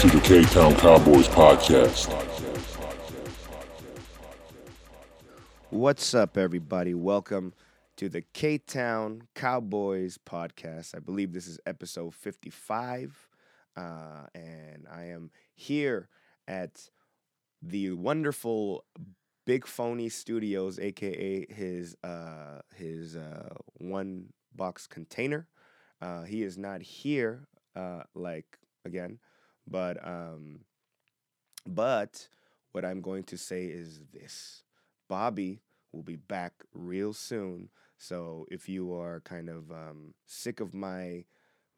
[0.00, 2.10] to the K Town Cowboys podcast.
[5.68, 6.94] What's up, everybody?
[6.94, 7.52] Welcome
[7.98, 10.94] to the K Town Cowboys podcast.
[10.94, 13.28] I believe this is episode 55.
[13.76, 13.82] Uh,
[14.34, 16.08] and I am here
[16.48, 16.88] at
[17.60, 18.86] the wonderful
[19.44, 25.46] Big Phony Studios, aka his uh, his uh, one box container.
[26.00, 29.18] Uh, he is not here, uh, like again,
[29.70, 30.60] but um,
[31.66, 32.28] but
[32.72, 34.62] what I'm going to say is this:
[35.08, 35.60] Bobby
[35.92, 37.68] will be back real soon.
[37.98, 41.24] So if you are kind of um, sick of my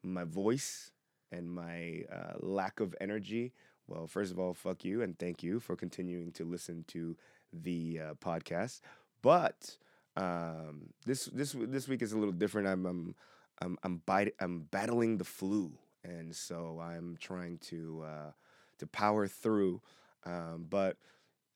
[0.03, 0.91] my voice
[1.31, 3.53] and my uh, lack of energy,
[3.87, 7.17] well, first of all, fuck you and thank you for continuing to listen to
[7.51, 8.81] the uh, podcast.
[9.21, 9.77] But
[10.15, 12.67] um, this this this week is a little different.
[12.67, 13.15] I'm I'm
[13.61, 15.73] I'm I'm, bite, I'm battling the flu,
[16.03, 18.31] and so I'm trying to uh,
[18.79, 19.81] to power through.
[20.25, 20.97] Um, but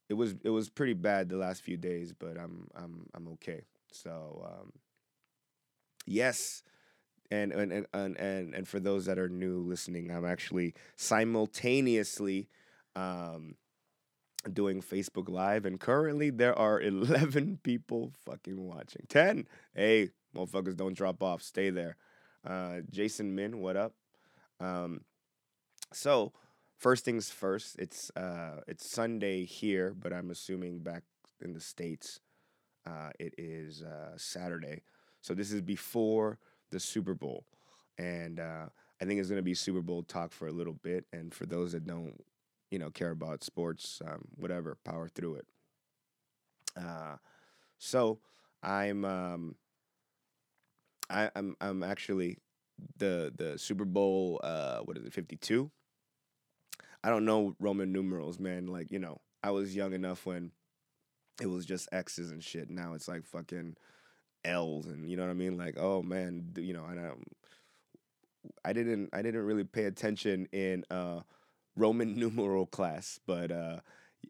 [0.10, 3.64] it was it was pretty bad the last few days, but I'm I'm I'm okay.
[3.92, 4.74] So um,
[6.06, 6.64] yes,
[7.32, 12.50] and and and and and for those that are new listening, I'm actually simultaneously
[12.96, 13.56] um,
[14.52, 19.06] doing Facebook Live, and currently there are 11 people fucking watching.
[19.10, 19.48] 10.
[19.76, 21.42] Hey, motherfuckers, don't drop off.
[21.42, 21.98] Stay there.
[22.46, 23.94] Uh, Jason Min, what up?
[24.60, 25.02] Um,
[25.94, 26.34] so
[26.78, 27.78] first things first.
[27.80, 31.04] It's uh, it's Sunday here, but I'm assuming back
[31.42, 32.20] in the states,
[32.86, 34.84] uh, it is uh, Saturday.
[35.22, 36.40] So this is before
[36.72, 37.46] the Super Bowl,
[37.98, 38.68] and uh,
[39.02, 41.06] I think it's gonna be Super Bowl talk for a little bit.
[41.14, 42.24] And for those that don't,
[42.72, 45.48] you know, care about sports, um, whatever, power through it.
[46.76, 47.18] Uh,
[47.78, 48.20] so
[48.64, 49.56] I'm um,
[51.10, 52.40] I, I'm I'm actually
[52.98, 55.72] the the Super Bowl uh, what is it fifty two.
[57.04, 58.68] I don't know Roman numerals, man.
[58.68, 60.52] Like you know, I was young enough when
[61.42, 62.70] it was just X's and shit.
[62.70, 63.76] Now it's like fucking
[64.44, 65.58] L's and you know what I mean.
[65.58, 67.24] Like oh man, you know, I don't.
[68.64, 71.22] I didn't I didn't really pay attention in uh,
[71.76, 73.80] Roman numeral class, but uh,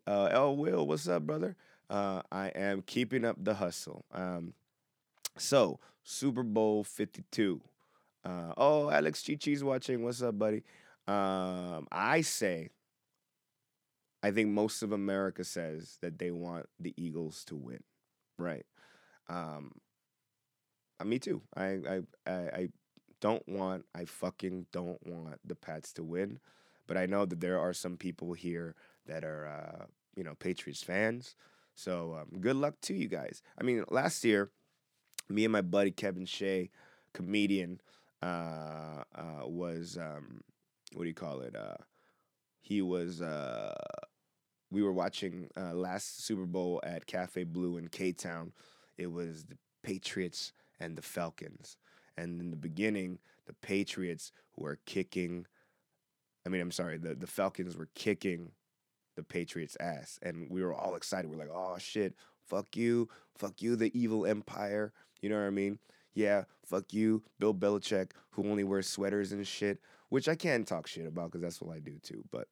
[0.06, 1.56] uh, L Will, what's up, brother?
[1.90, 4.06] Uh, I am keeping up the hustle.
[4.12, 4.54] Um,
[5.38, 7.62] so Super Bowl Fifty Two.
[8.28, 10.04] Uh, oh, Alex Chichi's watching.
[10.04, 10.64] What's up, buddy?
[11.08, 12.72] Um, I say,
[14.22, 17.84] I think most of America says that they want the Eagles to win,
[18.38, 18.66] right?
[19.30, 19.72] Um,
[21.00, 21.42] uh, me too.
[21.56, 22.70] I, I, I, I
[23.22, 26.40] don't want, I fucking don't want the Pats to win,
[26.86, 29.86] but I know that there are some people here that are, uh,
[30.18, 31.36] you know, Patriots fans.
[31.76, 33.42] So um, good luck to you guys.
[33.58, 34.52] I mean, last year,
[35.30, 36.72] me and my buddy Kevin Shea,
[37.14, 37.80] comedian,
[38.22, 40.42] uh, uh, was um,
[40.94, 41.56] what do you call it?
[41.56, 41.78] Uh,
[42.62, 43.22] he was.
[43.22, 43.76] Uh,
[44.70, 48.52] we were watching uh, last Super Bowl at Cafe Blue in K Town.
[48.98, 51.78] It was the Patriots and the Falcons,
[52.18, 55.46] and in the beginning, the Patriots were kicking.
[56.46, 58.52] I mean, I'm sorry, the the Falcons were kicking
[59.16, 61.30] the Patriots' ass, and we were all excited.
[61.30, 65.52] We're like, "Oh shit, fuck you, fuck you, the evil empire." You know what I
[65.52, 65.80] mean?
[66.18, 69.80] Yeah, fuck you, Bill Belichick, who only wears sweaters and shit,
[70.10, 72.24] which I can talk shit about because that's what I do too.
[72.32, 72.48] But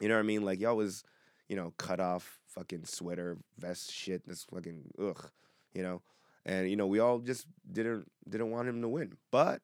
[0.00, 0.44] you know what I mean?
[0.44, 1.02] Like y'all was,
[1.48, 4.24] you know, cut off fucking sweater vest shit.
[4.24, 5.32] This fucking ugh,
[5.74, 6.00] you know,
[6.46, 9.16] and you know we all just didn't didn't want him to win.
[9.32, 9.62] But,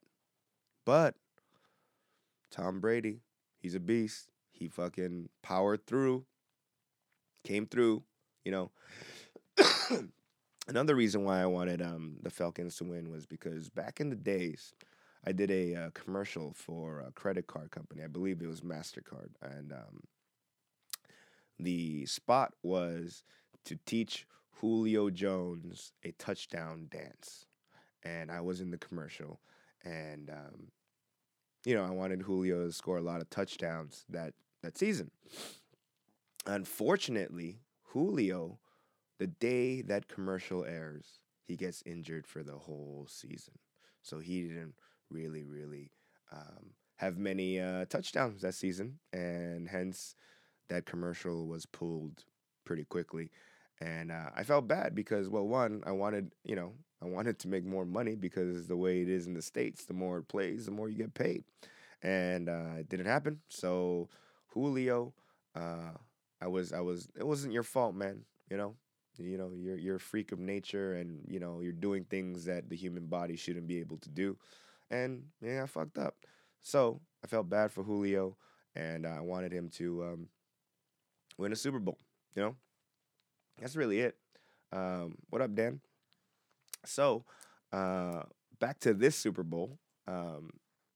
[0.85, 1.15] but
[2.51, 3.21] Tom Brady,
[3.57, 4.31] he's a beast.
[4.51, 6.25] He fucking powered through,
[7.45, 8.03] came through.
[8.45, 8.71] You know.
[10.69, 14.17] Another reason why I wanted um, the Falcons to win was because back in the
[14.17, 14.75] days,
[15.25, 18.03] I did a uh, commercial for a credit card company.
[18.03, 20.03] I believe it was Mastercard, and um,
[21.59, 23.23] the spot was
[23.65, 24.27] to teach
[24.61, 27.47] Julio Jones a touchdown dance,
[28.03, 29.41] and I was in the commercial,
[29.85, 30.69] and um,
[31.65, 35.13] you know I wanted Julio to score a lot of touchdowns that that season.
[36.45, 38.59] Unfortunately, Julio
[39.19, 43.55] the day that commercial airs, he gets injured for the whole season.
[44.03, 44.75] So he didn't
[45.11, 45.91] really, really
[46.33, 50.15] um, have many uh, touchdowns that season, and hence
[50.69, 52.25] that commercial was pulled
[52.65, 53.31] pretty quickly.
[53.81, 56.73] And uh, I felt bad because, well, one, I wanted, you know,
[57.03, 59.95] I wanted to make more money because the way it is in the states, the
[59.95, 61.45] more it plays, the more you get paid,
[62.03, 63.41] and uh, it didn't happen.
[63.49, 64.09] So
[64.49, 65.13] Julio,
[65.55, 65.93] uh,
[66.41, 68.25] I was, I was, it wasn't your fault, man.
[68.51, 68.75] You know,
[69.19, 72.69] you know, you're you're a freak of nature, and you know you're doing things that
[72.69, 74.37] the human body shouldn't be able to do.
[74.91, 76.17] And yeah, I fucked up.
[76.63, 78.37] So I felt bad for Julio,
[78.75, 80.29] and I wanted him to um,
[81.39, 81.99] win a Super Bowl.
[82.35, 82.57] You know,
[83.61, 84.17] that's really it.
[84.73, 85.81] Um, what up, Dan?
[86.85, 87.25] So,
[87.73, 88.23] uh,
[88.59, 89.79] back to this Super Bowl.
[90.07, 90.51] Um,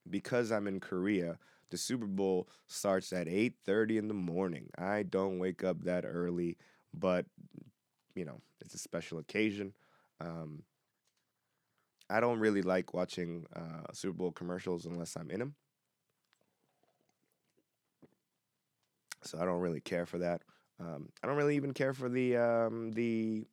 [0.09, 1.39] because I'm in Korea,
[1.71, 4.71] the Super Bowl starts at 8:30 in the morning.
[4.77, 6.57] I don't wake up that early,
[6.93, 7.27] but
[8.15, 9.73] you know, it's a special occasion.
[10.21, 10.63] Um,
[12.09, 15.55] I don't really like watching uh, Super Bowl commercials unless I'm in them.
[19.23, 20.43] So I don't really care for that.
[20.81, 23.47] Um, I don't really even care for the um, the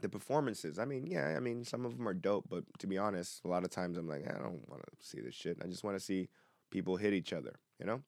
[0.00, 0.78] the performances.
[0.78, 3.48] I mean, yeah, I mean some of them are dope, but to be honest, a
[3.48, 5.58] lot of times I'm like, I don't want to see this shit.
[5.62, 6.28] I just want to see
[6.70, 7.56] people hit each other.
[7.78, 8.02] You know,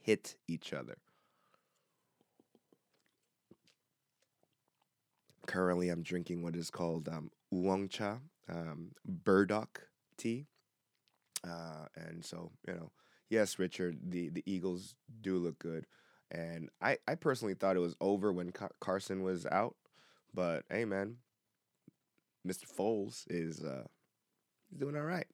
[0.00, 0.96] hit each other.
[5.50, 8.18] Currently, I'm drinking what is called um, oolong cha,
[8.48, 10.46] um, burdock tea,
[11.44, 12.92] uh, and so you know,
[13.30, 15.86] yes, Richard, the the Eagles do look good.
[16.30, 19.74] And I, I personally thought it was over when Carson was out,
[20.32, 21.16] but hey, man,
[22.46, 22.66] Mr.
[22.72, 23.88] Foles is uh,
[24.78, 25.26] doing all right.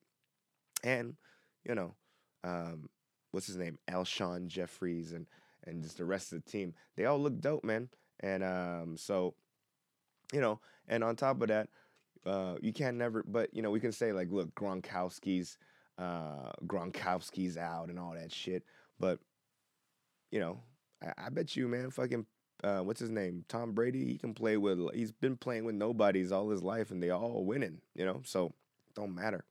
[0.83, 1.17] And
[1.63, 1.95] you know,
[2.43, 2.89] um,
[3.33, 5.27] what's his name, Alshon Jeffries, and
[5.67, 7.91] and just the rest of the team, they all look dope, man.
[8.21, 9.35] And um, so,
[10.33, 11.69] you know, and on top of that,
[12.25, 15.59] uh, you can't never, but you know, we can say like, look, Gronkowski's,
[15.99, 18.65] uh, Gronkowski's out and all that shit,
[18.99, 19.19] but
[20.31, 20.61] you know,
[21.03, 22.27] I, I bet you, man, fucking
[22.65, 23.45] uh, what's his name?
[23.49, 24.05] Tom Brady.
[24.05, 24.81] He can play with.
[24.95, 27.81] He's been playing with nobodies all his life, and they all winning.
[27.95, 28.53] You know, so
[28.95, 29.45] don't matter.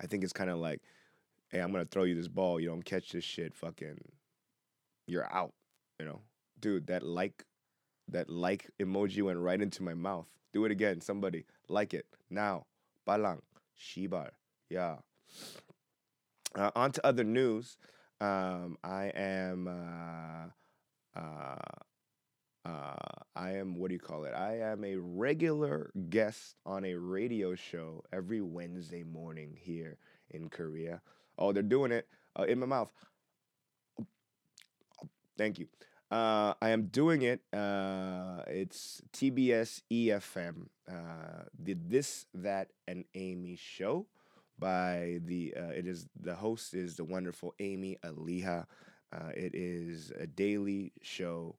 [0.00, 0.80] I think it's kind of like,
[1.48, 2.60] hey, I'm gonna throw you this ball.
[2.60, 3.54] You don't catch this shit.
[3.54, 3.98] Fucking,
[5.06, 5.52] you're out.
[5.98, 6.20] You know,
[6.60, 6.86] dude.
[6.86, 7.44] That like,
[8.10, 10.26] that like emoji went right into my mouth.
[10.52, 11.44] Do it again, somebody.
[11.68, 12.66] Like it now.
[13.06, 13.40] Balang,
[13.78, 14.30] shibar.
[14.68, 14.96] Yeah.
[16.54, 17.76] Uh, on to other news.
[18.20, 19.68] Um, I am.
[19.68, 21.56] Uh, uh,
[22.64, 22.94] uh,
[23.34, 23.74] I am.
[23.76, 24.34] What do you call it?
[24.34, 29.96] I am a regular guest on a radio show every Wednesday morning here
[30.30, 31.00] in Korea.
[31.38, 32.06] Oh, they're doing it
[32.38, 32.92] uh, in my mouth.
[35.38, 35.68] Thank you.
[36.10, 37.40] Uh, I am doing it.
[37.52, 40.66] Uh, it's TBS EFM.
[40.90, 44.06] Uh, did this, that, and Amy show
[44.58, 48.66] by the uh, it is the host is the wonderful Amy Aliha.
[49.12, 51.54] Uh, it is a daily show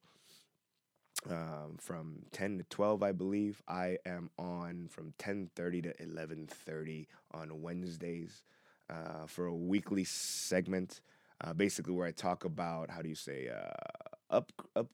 [1.30, 7.62] um, from 10 to 12 i believe i am on from 10.30 to 11.30 on
[7.62, 8.44] wednesdays
[8.89, 11.01] uh, for a weekly segment
[11.42, 14.00] uh, basically where i talk about how do you say uh,
[14.31, 14.88] up up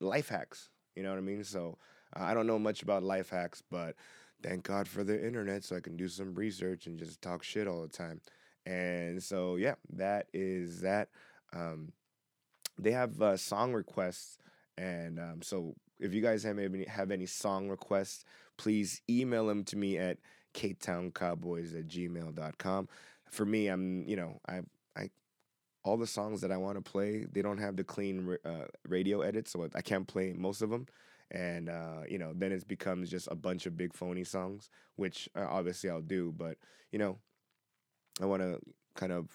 [0.00, 1.78] life hacks you know what i mean so
[2.16, 3.94] uh, i don't know much about life hacks but
[4.42, 7.66] thank God for the internet so I can do some research and just talk shit
[7.66, 8.20] all the time.
[8.66, 11.08] And so, yeah, that is that.
[11.52, 11.92] Um,
[12.78, 14.38] they have uh, song requests.
[14.78, 18.24] And um, so, if you guys have any, have any song requests,
[18.56, 20.18] please email them to me at
[20.54, 22.88] ktowncowboys at gmail.com.
[23.30, 24.60] For me, I'm, you know, I,
[25.82, 29.22] all the songs that I want to play, they don't have the clean uh, radio
[29.22, 30.86] edit, so I can't play most of them
[31.30, 35.28] and uh, you know then it becomes just a bunch of big phony songs which
[35.36, 36.56] uh, obviously i'll do but
[36.90, 37.18] you know
[38.20, 38.58] i want to
[38.94, 39.28] kind of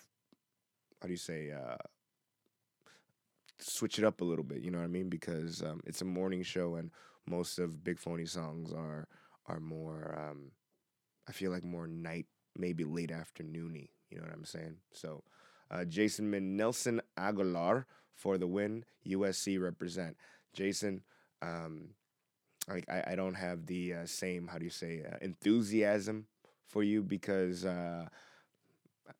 [1.01, 1.77] how do you say uh,
[3.59, 5.09] switch it up a little bit you know what i mean?
[5.09, 6.91] Because um, it's a morning show and
[7.27, 9.07] most of big phony songs are
[9.47, 10.51] are more um,
[11.27, 12.25] i feel like more night
[12.57, 14.77] maybe late afternoony you know what i'm saying?
[14.93, 15.23] So
[15.71, 20.15] uh, jason min nelson aguilar for the win usc represent
[20.53, 21.01] jason
[21.41, 21.89] um,
[22.67, 26.27] like I, I don't have the uh, same how do you say uh, enthusiasm
[26.65, 28.07] for you because uh,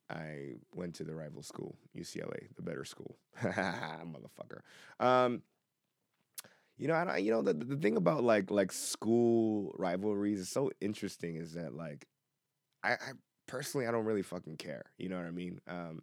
[0.09, 4.61] I went to the rival school, UCLA, the better school, motherfucker.
[4.99, 5.43] Um,
[6.77, 10.49] you know, I, don't, you know the the thing about like like school rivalries is
[10.49, 12.05] so interesting is that like
[12.83, 13.11] I, I
[13.47, 14.85] personally I don't really fucking care.
[14.97, 15.61] You know what I mean?
[15.67, 16.01] Um,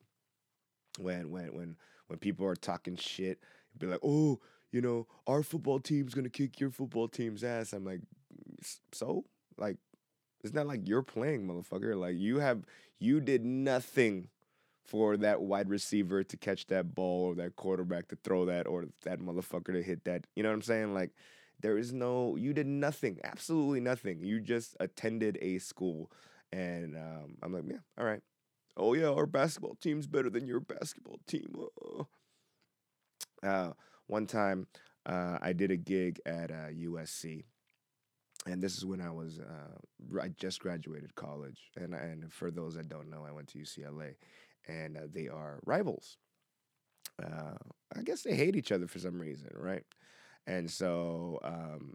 [0.99, 3.39] when when when when people are talking shit,
[3.79, 7.73] be like, oh, you know, our football team's gonna kick your football team's ass.
[7.73, 8.01] I'm like,
[8.93, 9.25] so?
[9.59, 9.77] Like,
[10.43, 11.99] it's not like you're playing, motherfucker.
[11.99, 12.65] Like you have
[12.99, 14.29] you did nothing
[14.85, 18.87] for that wide receiver to catch that ball or that quarterback to throw that or
[19.05, 20.27] that motherfucker to hit that.
[20.35, 20.95] You know what I'm saying?
[20.95, 21.11] Like
[21.61, 24.25] there is no you did nothing, absolutely nothing.
[24.25, 26.11] You just attended a school.
[26.53, 28.21] And um, I'm like, yeah, all right.
[28.77, 31.55] Oh yeah, our basketball team's better than your basketball team.
[33.43, 33.73] Uh,
[34.07, 34.67] one time
[35.07, 37.45] uh, I did a gig at uh, USC,
[38.47, 42.75] and this is when I was uh, I just graduated college, and and for those
[42.77, 44.17] that don't know, I went to UCLA,
[44.69, 46.19] and uh, they are rivals.
[47.23, 47.57] uh,
[47.97, 49.85] I guess they hate each other for some reason, right?
[50.47, 51.95] And so, um,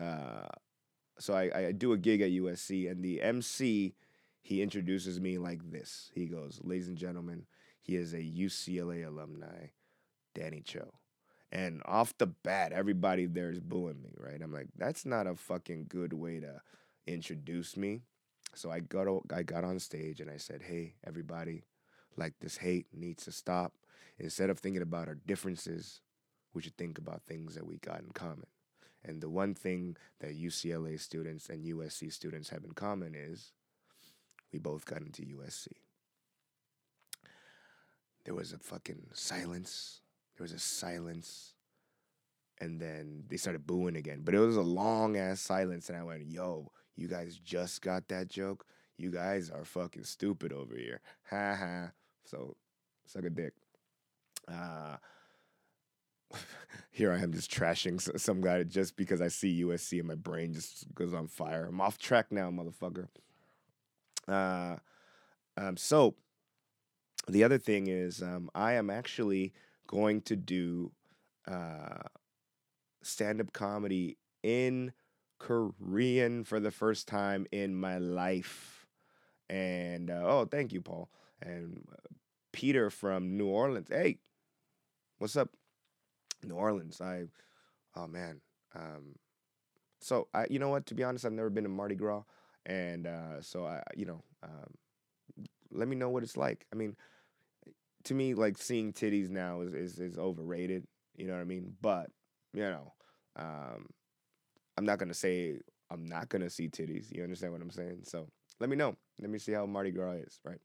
[0.00, 0.48] uh,
[1.18, 3.94] so I, I do a gig at USC, and the MC
[4.44, 6.10] he introduces me like this.
[6.14, 7.46] He goes, "Ladies and gentlemen,
[7.80, 9.68] he is a UCLA alumni,
[10.34, 11.00] Danny Cho."
[11.50, 14.42] And off the bat, everybody there is booing me, right?
[14.42, 16.60] I'm like, that's not a fucking good way to
[17.06, 18.02] introduce me.
[18.54, 21.64] So I got I got on stage and I said, "Hey, everybody,
[22.14, 23.72] like this hate needs to stop.
[24.18, 26.02] Instead of thinking about our differences,
[26.52, 28.48] we should think about things that we got in common."
[29.02, 33.54] And the one thing that UCLA students and USC students have in common is
[34.54, 35.66] we both got into USC.
[38.24, 40.00] There was a fucking silence.
[40.36, 41.54] There was a silence.
[42.60, 44.20] And then they started booing again.
[44.22, 45.88] But it was a long ass silence.
[45.88, 48.64] And I went, yo, you guys just got that joke?
[48.96, 51.00] You guys are fucking stupid over here.
[51.30, 51.90] Ha ha.
[52.24, 52.56] So,
[53.06, 53.54] suck a dick.
[54.46, 54.98] Uh,
[56.92, 60.54] here I am just trashing some guy just because I see USC and my brain
[60.54, 61.66] just goes on fire.
[61.66, 63.08] I'm off track now, motherfucker.
[64.28, 64.76] Uh,
[65.56, 66.14] um, so
[67.28, 69.52] the other thing is, um, I am actually
[69.86, 70.92] going to do
[71.46, 72.08] uh,
[73.02, 74.92] stand up comedy in
[75.38, 78.86] Korean for the first time in my life.
[79.48, 81.10] And uh, oh, thank you, Paul.
[81.42, 82.14] And uh,
[82.52, 83.88] Peter from New Orleans.
[83.90, 84.18] Hey,
[85.18, 85.50] what's up?
[86.42, 87.00] New Orleans.
[87.00, 87.24] I,
[87.96, 88.40] oh man.
[88.74, 89.16] Um,
[90.00, 90.86] so I, you know what?
[90.86, 92.22] To be honest, I've never been to Mardi Gras,
[92.66, 94.74] and uh, so I, you know, um,
[95.72, 96.66] let me know what it's like.
[96.72, 96.96] I mean,
[98.04, 100.86] to me, like seeing titties now is is, is overrated.
[101.16, 101.74] You know what I mean?
[101.80, 102.10] But
[102.52, 102.92] you know,
[103.36, 103.86] um,
[104.76, 105.58] I'm not gonna say
[105.90, 107.14] I'm not gonna see titties.
[107.14, 108.00] You understand what I'm saying?
[108.04, 108.28] So
[108.60, 108.96] let me know.
[109.20, 110.60] Let me see how Mardi Gras is, right?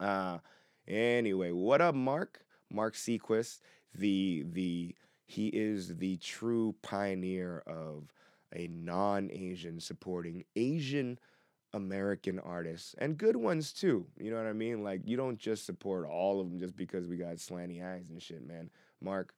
[0.00, 0.38] Uh
[0.86, 2.40] anyway, what up, Mark?
[2.70, 3.60] Mark Sequist,
[3.94, 4.94] the the
[5.26, 8.12] he is the true pioneer of
[8.54, 11.18] a non-Asian supporting Asian
[11.72, 14.06] American artists and good ones too.
[14.18, 14.82] You know what I mean?
[14.82, 18.22] Like you don't just support all of them just because we got slanty eyes and
[18.22, 18.70] shit, man.
[19.00, 19.34] Mark,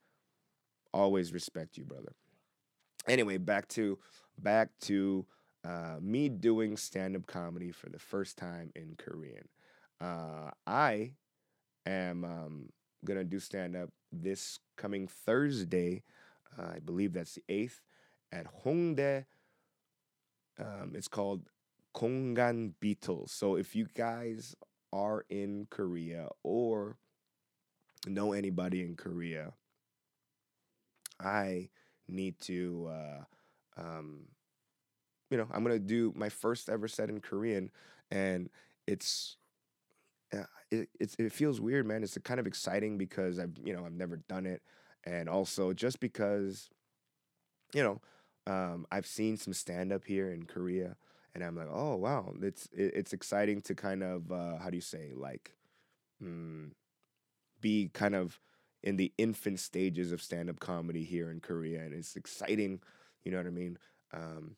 [0.92, 2.12] always respect you, brother.
[3.06, 3.98] Anyway, back to
[4.38, 5.26] back to
[5.64, 9.48] uh, me doing stand-up comedy for the first time in Korean.
[10.00, 11.14] Uh, I
[11.86, 12.68] am um,
[13.04, 16.02] gonna do stand-up this coming Thursday.
[16.58, 17.80] Uh, I believe that's the eighth
[18.32, 19.24] at Hongdae.
[20.58, 21.48] Um, it's called
[21.94, 23.30] Kongan Beatles.
[23.30, 24.54] So if you guys
[24.92, 26.96] are in Korea or
[28.06, 29.52] know anybody in Korea,
[31.20, 31.68] I
[32.08, 34.28] need to, uh, um,
[35.30, 37.70] you know, I'm gonna do my first ever set in Korean,
[38.10, 38.50] and
[38.86, 39.36] it's.
[40.32, 42.02] Uh, it, it it feels weird, man.
[42.02, 44.62] It's kind of exciting because I've you know I've never done it,
[45.04, 46.68] and also just because,
[47.72, 48.02] you know,
[48.48, 50.96] um, I've seen some stand up here in Korea,
[51.34, 54.76] and I'm like, oh wow, it's it, it's exciting to kind of uh, how do
[54.76, 55.52] you say like,
[56.22, 56.70] mm,
[57.60, 58.40] be kind of
[58.82, 62.80] in the infant stages of stand up comedy here in Korea, and it's exciting.
[63.24, 63.78] You know what I mean?
[64.14, 64.56] Um,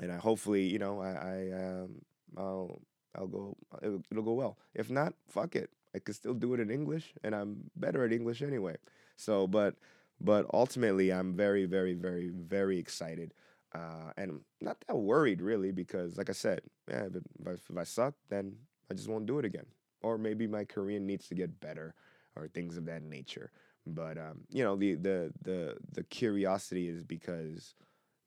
[0.00, 2.02] and I hopefully, you know, I, I um,
[2.36, 2.82] I'll
[3.16, 4.58] I'll go it'll, it'll go well.
[4.74, 5.70] If not, fuck it.
[5.94, 8.76] I could still do it in English, and I'm better at English anyway.
[9.16, 9.74] So, but
[10.20, 13.32] but ultimately, I'm very, very, very, very excited
[13.74, 17.84] uh, and not that worried really because, like I said, yeah, if, I, if I
[17.84, 18.54] suck, then
[18.90, 19.66] I just won't do it again.
[20.02, 21.94] Or maybe my Korean needs to get better,
[22.34, 23.52] or things of that nature.
[23.86, 27.74] But um, you know, the the the the curiosity is because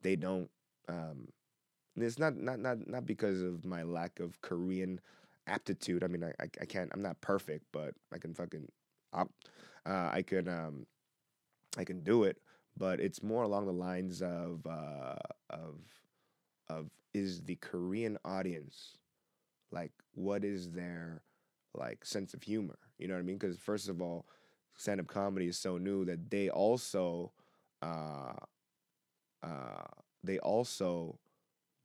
[0.01, 0.50] they don't.
[0.88, 1.27] Um,
[1.95, 5.00] it's not not not not because of my lack of Korean
[5.47, 6.03] aptitude.
[6.03, 6.91] I mean, I I, I can't.
[6.93, 8.67] I'm not perfect, but I can fucking.
[9.13, 9.25] Uh,
[9.85, 10.85] I can um,
[11.77, 12.38] I can do it
[12.77, 15.15] but it's more along the lines of uh,
[15.50, 15.75] of
[16.70, 18.98] of is the Korean audience
[19.72, 21.22] like what is their
[21.74, 22.77] like sense of humor?
[22.98, 23.38] You know what I mean?
[23.38, 24.25] Because first of all,
[24.77, 27.32] stand up comedy is so new that they also
[27.82, 28.34] uh,
[29.42, 29.88] uh,
[30.24, 31.18] they also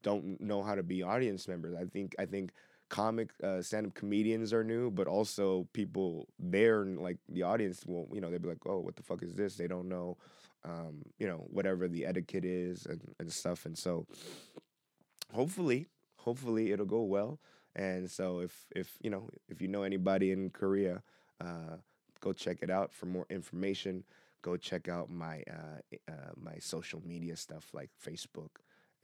[0.03, 1.75] don't know how to be audience members.
[1.79, 2.53] I think I think
[2.89, 8.21] comic uh, stand-up comedians are new, but also people there, like the audience, will you
[8.21, 9.57] know they'll be like, oh, what the fuck is this?
[9.57, 10.17] They don't know
[10.65, 13.67] um, you know, whatever the etiquette is and, and stuff.
[13.67, 14.07] And so
[15.33, 17.39] hopefully, hopefully it'll go well.
[17.77, 21.03] And so if if you know if you know anybody in Korea,
[21.41, 21.77] uh,
[22.21, 24.05] go check it out for more information.
[24.43, 28.51] Go check out my uh, uh, my social media stuff like Facebook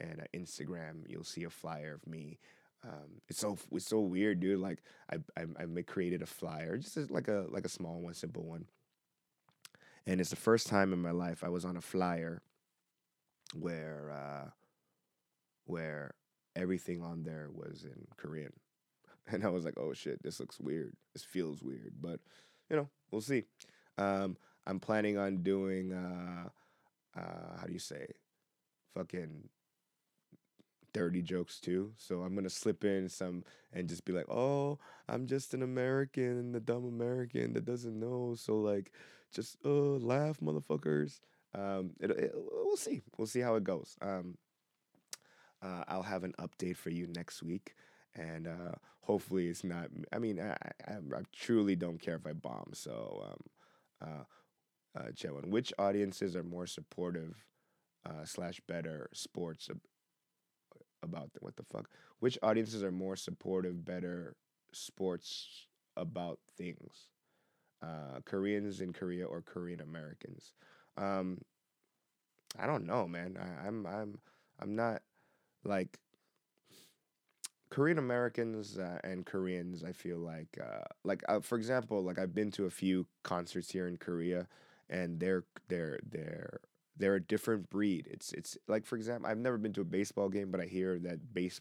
[0.01, 1.05] and uh, Instagram.
[1.09, 2.39] You'll see a flyer of me
[2.87, 4.61] um, it's so it's so weird, dude.
[4.61, 5.45] Like I I,
[5.79, 8.67] I created a flyer, just like a like a small one, simple one.
[10.07, 12.43] And it's the first time in my life I was on a flyer
[13.55, 14.51] where uh,
[15.65, 16.15] where
[16.55, 18.53] everything on there was in Korean,
[19.27, 20.95] and I was like, oh shit, this looks weird.
[21.15, 22.21] This feels weird, but
[22.69, 23.45] you know, we'll see.
[23.97, 24.37] Um,
[24.67, 26.49] I'm planning on doing uh,
[27.19, 28.07] uh, how do you say,
[28.95, 29.49] fucking
[30.95, 31.93] dirty jokes too.
[31.99, 36.53] So I'm gonna slip in some and just be like, "Oh, I'm just an American,
[36.53, 38.93] the dumb American that doesn't know." So like,
[39.35, 41.21] just uh, laugh, motherfuckers.
[41.55, 43.03] Um, it, it, we'll see.
[43.19, 43.97] We'll see how it goes.
[44.01, 44.39] Um,
[45.63, 47.75] uh, I'll have an update for you next week,
[48.15, 49.89] and uh, hopefully it's not.
[50.13, 52.71] I mean, I, I, I truly don't care if I bomb.
[52.73, 53.25] So,
[54.03, 57.47] um, uh, uh, Chewin, which audiences are more supportive
[58.07, 59.69] uh, slash better sports
[61.05, 61.89] about the, what the fuck?
[62.21, 64.37] Which audiences are more supportive, better
[64.73, 67.09] sports about things?
[67.83, 70.53] Uh, Koreans in Korea or Korean Americans?
[70.97, 71.39] Um,
[72.59, 73.37] I don't know, man.
[73.39, 74.19] I, I'm I'm
[74.61, 75.03] I'm not
[75.65, 75.99] like
[77.71, 79.83] Korean Americans uh, and Koreans.
[79.83, 83.71] I feel like uh, like uh, for example, like I've been to a few concerts
[83.71, 84.47] here in Korea,
[84.89, 86.61] and they're they're they're
[86.97, 88.09] they're a different breed.
[88.11, 90.99] It's it's like for example, I've never been to a baseball game, but I hear
[91.01, 91.61] that base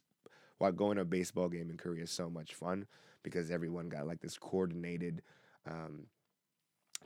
[0.58, 2.86] while going to a baseball game in Korea is so much fun
[3.24, 5.22] because everyone got like this coordinated
[5.70, 6.08] um,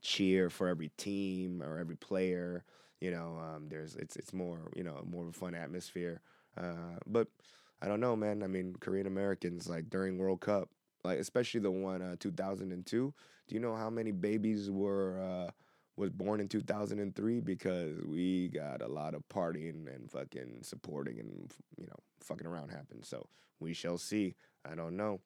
[0.01, 2.63] cheer for every team or every player.
[2.99, 6.21] You know, um, there's it's it's more you know more of a fun atmosphere.
[6.57, 7.27] Uh, but
[7.81, 8.43] I don't know, man.
[8.43, 10.69] I mean, Korean Americans like during World Cup,
[11.03, 13.13] like especially the one uh, 2002.
[13.47, 15.21] Do you know how many babies were?
[15.21, 15.51] Uh,
[15.97, 21.53] was born in 2003 because we got a lot of partying and fucking supporting and
[21.75, 23.03] you know fucking around happened.
[23.03, 23.27] So
[23.59, 24.35] we shall see.
[24.69, 25.19] I don't know.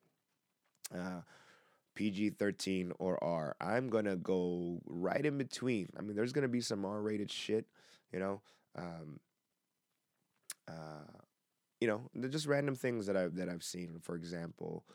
[0.95, 1.21] Uh,
[1.95, 3.55] PG 13 or R.
[3.59, 5.89] I'm gonna go right in between.
[5.97, 7.65] I mean, there's gonna be some R rated shit,
[8.13, 8.41] you know.
[8.77, 9.19] Um,
[10.67, 11.21] uh,
[11.81, 13.99] you know, just random things that I've that I've seen.
[14.01, 14.85] For example,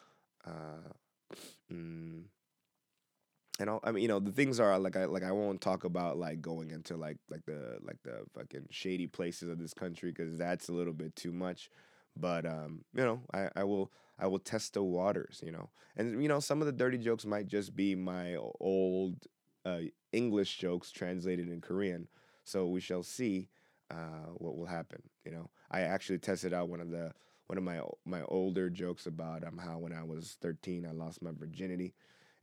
[0.46, 0.92] uh,
[1.70, 2.22] mm,
[3.58, 6.18] and I mean, you know, the things are like I like I won't talk about
[6.18, 10.36] like going into like like the like the fucking shady places of this country because
[10.36, 11.70] that's a little bit too much.
[12.16, 16.22] But um, you know, I, I will I will test the waters, you know, and
[16.22, 19.26] you know some of the dirty jokes might just be my old
[19.64, 19.80] uh,
[20.12, 22.08] English jokes translated in Korean.
[22.44, 23.48] So we shall see
[23.90, 25.02] uh, what will happen.
[25.24, 27.12] You know, I actually tested out one of the
[27.46, 31.22] one of my my older jokes about um how when I was 13 I lost
[31.22, 31.94] my virginity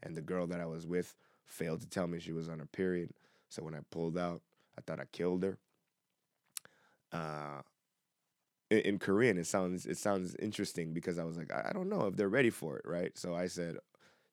[0.03, 2.67] and the girl that I was with failed to tell me she was on her
[2.67, 3.11] period.
[3.49, 4.43] So when I pulled out,
[4.77, 5.59] I thought I killed her.
[7.13, 7.63] Uh,
[8.71, 11.89] in, in Korean, it sounds it sounds interesting because I was like, I, I don't
[11.89, 13.17] know if they're ready for it, right?
[13.17, 13.79] So I said,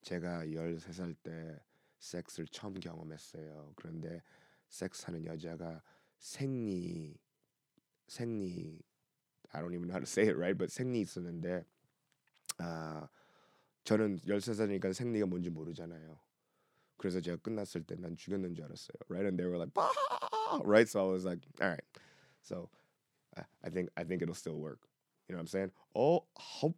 [0.06, 1.60] 제가 13살 때
[2.00, 3.74] 섹스를 처음 경험했어요.
[3.76, 4.22] 그런데
[4.70, 5.82] 섹스하는 여자가
[6.20, 7.18] 생리
[8.08, 8.82] 생리
[9.54, 11.66] I don't even know how to say it right, but 생리 있었는데
[12.60, 13.08] 아
[13.90, 16.20] 저는 13살이니까 생리가 뭔지 모르잖아요.
[16.98, 18.98] 그래서 제가 끝났을 때 난 죽였는 줄 알았어요.
[19.10, 19.26] Right?
[19.28, 19.92] And they were like, bah!
[20.64, 20.88] right?
[20.90, 21.84] So I was like, all right.
[22.42, 22.70] So
[23.64, 24.80] I think I think it'll still work.
[25.28, 25.72] You know what I'm saying?
[25.96, 26.78] Oh, hope.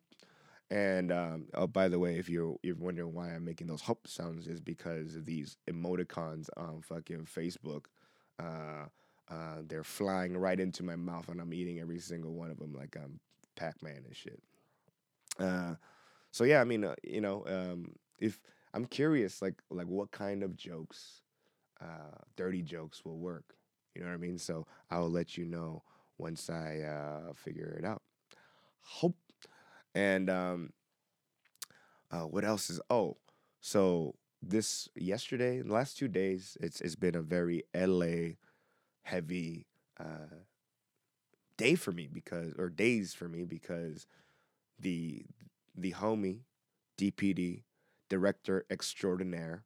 [0.70, 4.08] And um, oh, by the way, if you're you're wondering why I'm making those hop
[4.08, 7.86] sounds, is because of these emoticons on fucking Facebook.
[8.40, 8.88] Uh,
[9.30, 12.74] uh, they're flying right into my mouth, and I'm eating every single one of them
[12.74, 13.20] like I'm
[13.56, 14.42] Pac-Man and shit.
[15.40, 15.76] Uh,
[16.33, 18.41] so yeah, I mean, uh, you know, um, if
[18.75, 21.23] I'm curious, like like what kind of jokes,
[21.81, 23.55] uh, dirty jokes will work.
[23.95, 24.39] You know what I mean?
[24.39, 25.85] So I will let you know
[26.19, 28.03] once I uh, figure it out.
[28.83, 29.17] Hope.
[29.95, 30.73] And um,
[32.11, 32.81] uh, what else is?
[32.91, 33.17] Oh,
[33.61, 38.37] so this yesterday, the last two days, it's it's been a very LA
[39.03, 39.67] heavy
[39.99, 40.45] uh,
[41.57, 44.07] day for me because, or days for me because
[44.79, 45.25] the
[45.75, 46.41] the homie,
[46.99, 47.63] DPD,
[48.09, 49.65] director extraordinaire,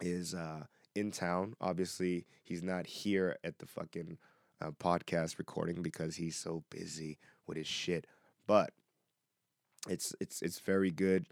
[0.00, 0.64] is uh,
[0.94, 1.54] in town.
[1.60, 4.18] Obviously, he's not here at the fucking
[4.60, 8.06] uh, podcast recording because he's so busy with his shit.
[8.46, 8.70] But
[9.88, 11.26] it's it's it's very good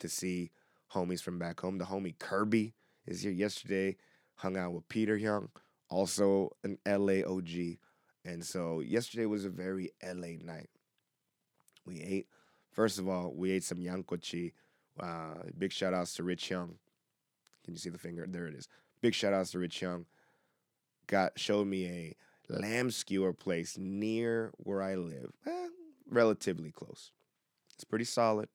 [0.00, 0.50] to see
[0.94, 1.78] homies from back home.
[1.78, 2.74] The homie Kirby
[3.06, 3.96] is here yesterday.
[4.36, 5.48] Hung out with Peter Young,
[5.90, 7.78] also an LA OG.
[8.24, 10.70] And so yesterday was a very LA night.
[11.84, 12.28] We ate
[12.78, 14.52] First of all, we ate some yankochi.
[15.00, 16.76] Uh, big shout outs to Rich Young.
[17.64, 18.24] Can you see the finger?
[18.24, 18.68] There it is.
[19.00, 20.06] Big shout outs to Rich Young.
[21.08, 22.16] Got showed me a
[22.48, 25.68] lamb skewer place near where I live, eh,
[26.08, 27.10] relatively close.
[27.74, 28.48] it's pretty solid.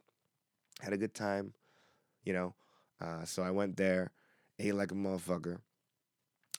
[0.80, 1.54] Had a good time,
[2.24, 2.56] you know.
[3.02, 4.14] Uh, so I went there,
[4.58, 5.58] ate like a motherfucker.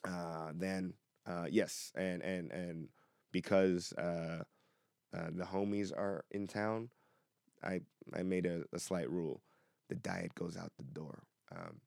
[0.07, 0.93] Uh, then
[1.25, 2.89] uh, yes, and and and
[3.31, 4.43] because uh,
[5.17, 6.89] uh, the homies are in town,
[7.65, 7.81] I
[8.13, 9.41] I made a, a slight rule:
[9.89, 11.23] the diet goes out the door.
[11.55, 11.81] Um,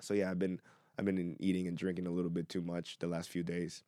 [0.00, 0.60] so yeah, I've been
[0.98, 3.82] I've been eating and drinking a little bit too much the last few days,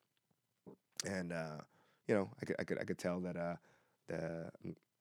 [1.06, 1.58] and uh,
[2.06, 3.56] you know I could I could I could tell that uh,
[4.08, 4.50] the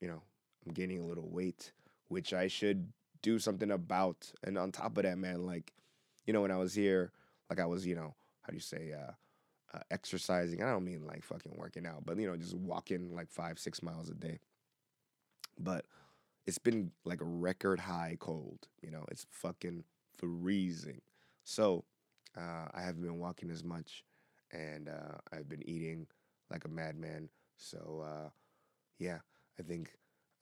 [0.01, 0.21] you know
[0.65, 1.71] I'm gaining a little weight,
[2.09, 4.31] which I should do something about.
[4.43, 5.73] And on top of that, man, like
[6.25, 7.11] you know when I was here,
[7.49, 9.11] like I was you know how do you say uh,
[9.73, 10.63] uh, exercising.
[10.63, 13.81] I don't mean like fucking working out, but you know just walking like five six
[13.81, 14.39] miles a day.
[15.59, 15.85] But
[16.45, 18.67] it's been like a record high cold.
[18.81, 19.83] You know it's fucking
[20.17, 21.01] freezing.
[21.43, 21.83] So
[22.37, 24.03] uh, I haven't been walking as much,
[24.51, 26.07] and uh, I've been eating
[26.51, 27.29] like a madman.
[27.57, 28.29] So uh,
[28.99, 29.19] yeah,
[29.59, 29.91] I think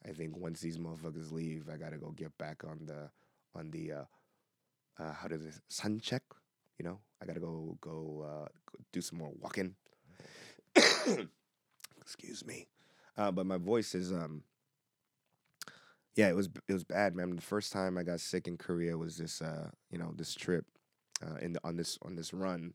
[0.07, 3.09] I think once these motherfuckers leave, I gotta go get back on the
[3.57, 4.03] on the uh,
[4.99, 6.23] uh, how does this sun check?
[6.77, 9.75] You know, I gotta go go, uh, go do some more walking.
[12.01, 12.67] Excuse me,
[13.15, 14.43] but my voice is um.
[16.15, 17.35] Yeah, it was it was bad, man.
[17.35, 20.65] The first time I got sick in Korea was this uh you know this trip
[21.25, 22.73] uh, in the, on this on this run,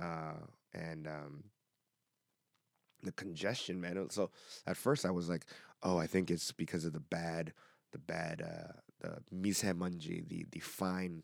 [0.00, 0.34] uh,
[0.74, 1.44] and um,
[3.02, 4.08] the congestion, man.
[4.10, 4.30] So
[4.66, 5.46] at first I was like,
[5.82, 7.52] oh, I think it's because of the bad,
[7.92, 11.22] the bad, uh, the misemanji, the the fine,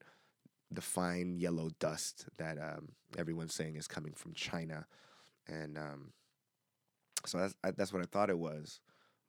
[0.71, 4.87] the fine yellow dust that um, everyone's saying is coming from China,
[5.49, 6.13] and um,
[7.25, 8.81] so that's I, that's what I thought it was,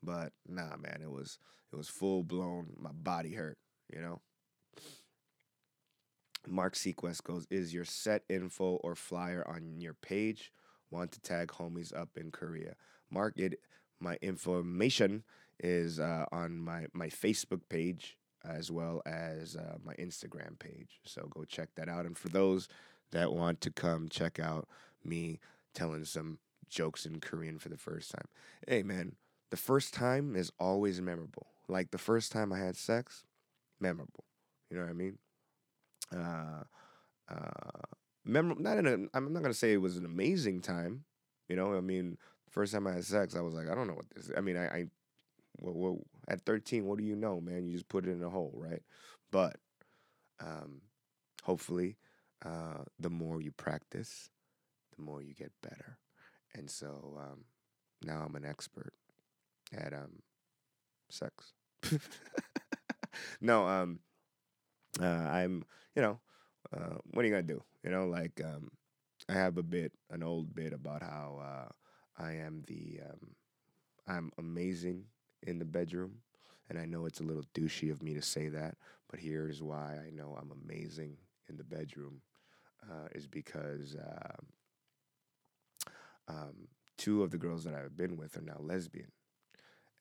[0.08, 1.38] but nah, man, it was
[1.72, 2.67] it was full blown.
[2.80, 3.58] My body hurt,
[3.93, 4.22] you know.
[6.48, 10.54] Mark Sequest goes, Is your set info or flyer on your page?
[10.89, 12.76] Want to tag homies up in Korea?
[13.12, 13.60] Mark, it
[14.00, 15.24] my information
[15.60, 18.15] is uh, on my, my Facebook page
[18.48, 21.02] as well as uh, my Instagram page.
[21.04, 22.06] So go check that out.
[22.06, 22.70] And for those
[23.12, 24.70] that want to come check out
[25.04, 25.39] me
[25.74, 26.38] telling some
[26.70, 28.28] jokes in Korean for the first time,
[28.67, 29.15] hey man,
[29.52, 31.48] the first time is always memorable.
[31.68, 33.24] Like the first time I had sex,
[33.80, 34.26] memorable.
[34.70, 35.18] You know what I mean?
[36.16, 36.64] uh,
[37.30, 37.82] uh,
[38.26, 41.04] mem- not in a, I'm not gonna say it was an amazing time.
[41.50, 42.18] You know, I mean,
[42.50, 44.26] first time I had sex, I was like, I don't know what this.
[44.26, 44.32] Is.
[44.38, 44.86] I mean, I, I
[45.60, 47.66] well, at 13, what do you know, man?
[47.66, 48.82] You just put it in a hole, right?
[49.32, 49.58] But
[50.40, 50.82] um,
[51.44, 51.98] hopefully,
[52.46, 54.30] uh, the more you practice,
[54.96, 55.98] the more you get better.
[56.54, 57.46] And so um,
[58.04, 58.94] now I'm an expert
[59.74, 60.22] at um,
[61.10, 61.54] sex.
[63.42, 64.00] no, um,
[65.02, 65.64] uh, I'm,
[65.96, 66.20] you know,
[66.76, 67.64] uh, what are you gonna do?
[67.84, 68.70] You know, like um,
[69.30, 73.36] I have a bit, an old bit about how uh, I am the, um,
[74.08, 75.06] I'm amazing
[75.44, 76.16] in the bedroom,
[76.70, 78.76] and I know it's a little douchey of me to say that,
[79.10, 81.18] but here's why I know I'm amazing
[81.50, 82.22] in the bedroom,
[82.84, 84.48] uh, is because um,
[86.28, 89.12] um, two of the girls that I've been with are now lesbian.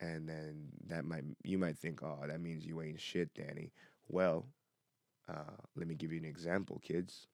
[0.01, 3.73] And then that might you might think, oh, that means you ain't shit, Danny.
[4.09, 4.47] Well,
[5.29, 7.27] uh, let me give you an example, kids.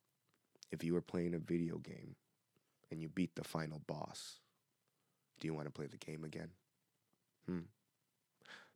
[0.71, 2.15] If you were playing a video game
[2.91, 4.41] and you beat the final boss,
[5.41, 6.49] do you want to play the game again?
[7.47, 7.67] Hmm.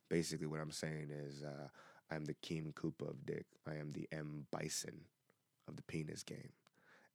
[0.09, 1.67] Basically, what I'm saying is, uh,
[2.11, 3.45] I'm the King Koopa of Dick.
[3.67, 5.01] I am the M Bison
[5.67, 6.51] of the penis game.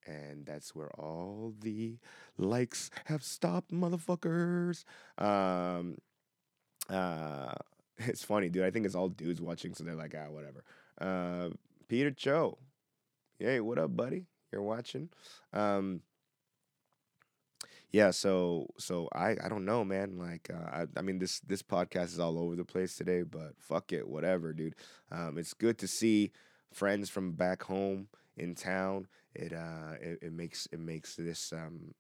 [0.05, 1.99] And that's where all the
[2.37, 4.85] likes have stopped, motherfuckers.
[5.17, 5.99] Um,
[6.88, 7.55] uh,
[7.99, 8.64] it's funny, dude.
[8.64, 10.64] I think it's all dudes watching, so they're like, ah, whatever.
[11.01, 11.51] Uh,
[11.88, 12.59] Peter Cho.
[13.38, 14.27] Hey, what up, buddy?
[14.53, 15.09] You're watching.
[15.53, 16.03] Um,
[17.90, 20.18] yeah, so so I I don't know, man.
[20.18, 23.53] Like uh, I I mean this this podcast is all over the place today, but
[23.59, 24.75] fuck it, whatever, dude.
[25.11, 26.33] Um, it's good to see
[26.73, 29.09] friends from back home in town.
[29.35, 31.95] It uh it, it makes it makes this um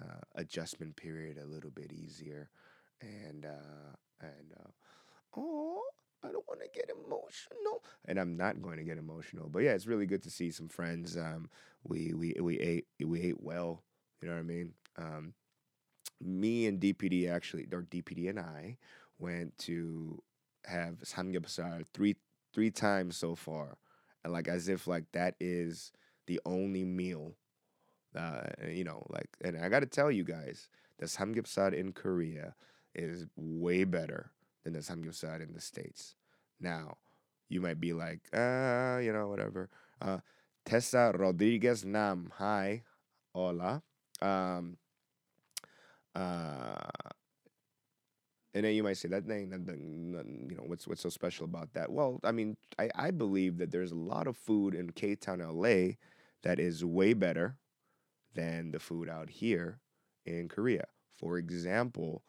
[0.00, 2.50] uh, adjustment period a little bit easier,
[3.00, 4.70] and uh and uh
[5.36, 5.82] oh
[6.24, 9.48] I don't want to get emotional, and I'm not going to get emotional.
[9.48, 11.16] But yeah, it's really good to see some friends.
[11.16, 11.48] Um,
[11.84, 13.82] we we we ate we ate well.
[14.20, 14.72] You know what I mean?
[14.96, 15.34] Um,
[16.20, 18.78] me and DPD actually, or DPD and I
[19.18, 20.22] went to
[20.64, 22.16] have samgyeopsal three
[22.52, 23.76] three times so far,
[24.24, 25.92] and like as if like that is
[26.26, 27.34] the only meal.
[28.16, 32.54] Uh, you know, like, and I got to tell you guys, the samgyeopsal in Korea
[32.96, 34.32] is way better
[34.64, 36.14] than the samgyeopsal in the states.
[36.60, 36.96] Now,
[37.48, 39.68] you might be like, uh, you know, whatever.
[40.00, 40.18] Uh,
[40.64, 42.82] Tessa Rodriguez Nam, hi,
[43.32, 43.82] hola.
[44.20, 44.78] Um,
[46.14, 46.76] uh,
[48.54, 49.50] And then you might say that thing,
[50.48, 51.92] you know, what's what's so special about that?
[51.92, 55.40] Well, I mean, I, I believe that there's a lot of food in K Town,
[55.40, 55.96] LA,
[56.42, 57.58] that is way better
[58.34, 59.80] than the food out here
[60.26, 60.86] in Korea.
[61.12, 62.22] For example,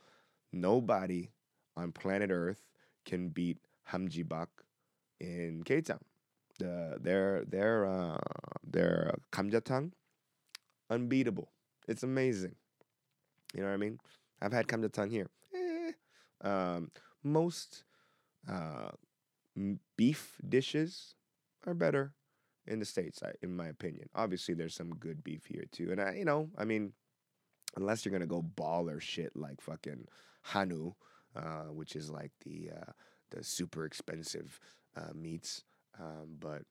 [0.52, 1.32] nobody
[1.76, 2.64] on planet Earth
[3.06, 3.58] can beat
[3.92, 4.48] hamjibak
[5.20, 6.00] in K Town.
[6.60, 8.18] The their their uh,
[8.64, 9.92] their kamjatang,
[10.90, 11.50] unbeatable.
[11.88, 12.56] It's amazing.
[13.54, 14.00] You know what I mean?
[14.42, 15.30] I've had kamjatang here.
[15.54, 15.92] Eh.
[16.42, 16.92] Um,
[17.24, 17.84] most
[18.50, 18.90] uh,
[19.96, 21.16] beef dishes
[21.66, 22.14] are better
[22.66, 24.10] in the states, in my opinion.
[24.14, 26.94] Obviously, there's some good beef here too, and I, you know, I mean,
[27.76, 30.08] unless you're gonna go baller shit like fucking
[30.54, 30.94] Hanwoo,
[31.36, 32.92] uh, which is like the uh,
[33.32, 34.60] the super expensive
[34.96, 35.64] uh, meats.
[36.00, 36.64] Um, but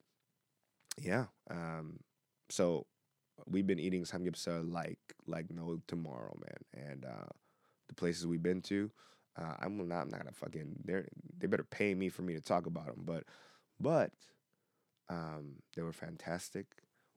[1.00, 2.00] yeah, um,
[2.48, 2.86] so
[3.46, 6.86] we've been eating samgyeopsal like like no tomorrow, man.
[6.90, 7.28] And uh,
[7.88, 8.90] the places we've been to,
[9.38, 11.02] uh, I'm not I'm not gonna fucking they
[11.38, 13.02] they better pay me for me to talk about them.
[13.04, 13.24] But
[13.80, 14.12] but
[15.08, 16.66] um, they were fantastic.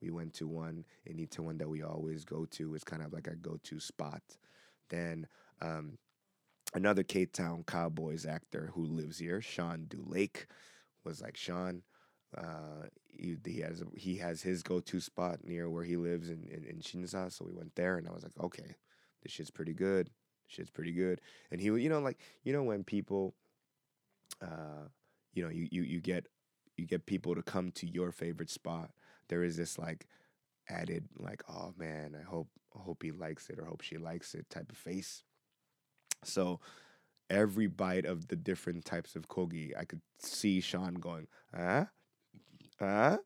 [0.01, 2.75] We went to one in Itaewon that we always go to.
[2.75, 4.21] It's kind of like our go-to spot.
[4.89, 5.27] Then
[5.61, 5.97] um,
[6.73, 10.45] another K Town Cowboys actor who lives here, Sean Dulake,
[11.03, 11.83] was like Sean.
[12.37, 16.47] Uh, he, he, has he has his go to spot near where he lives in,
[16.51, 18.75] in in Shinsa, so we went there, and I was like, okay,
[19.23, 20.09] this shit's pretty good.
[20.47, 21.21] Shit's pretty good.
[21.51, 23.35] And he, you know, like you know when people,
[24.41, 24.87] uh,
[25.33, 26.27] you know, you you you get
[26.77, 28.91] you get people to come to your favorite spot.
[29.27, 30.07] There is this like
[30.69, 34.33] added like, oh man, I hope I hope he likes it or hope she likes
[34.35, 35.23] it type of face.
[36.23, 36.59] So
[37.29, 41.85] every bite of the different types of kogi, I could see Sean going, huh?
[42.79, 43.17] Huh?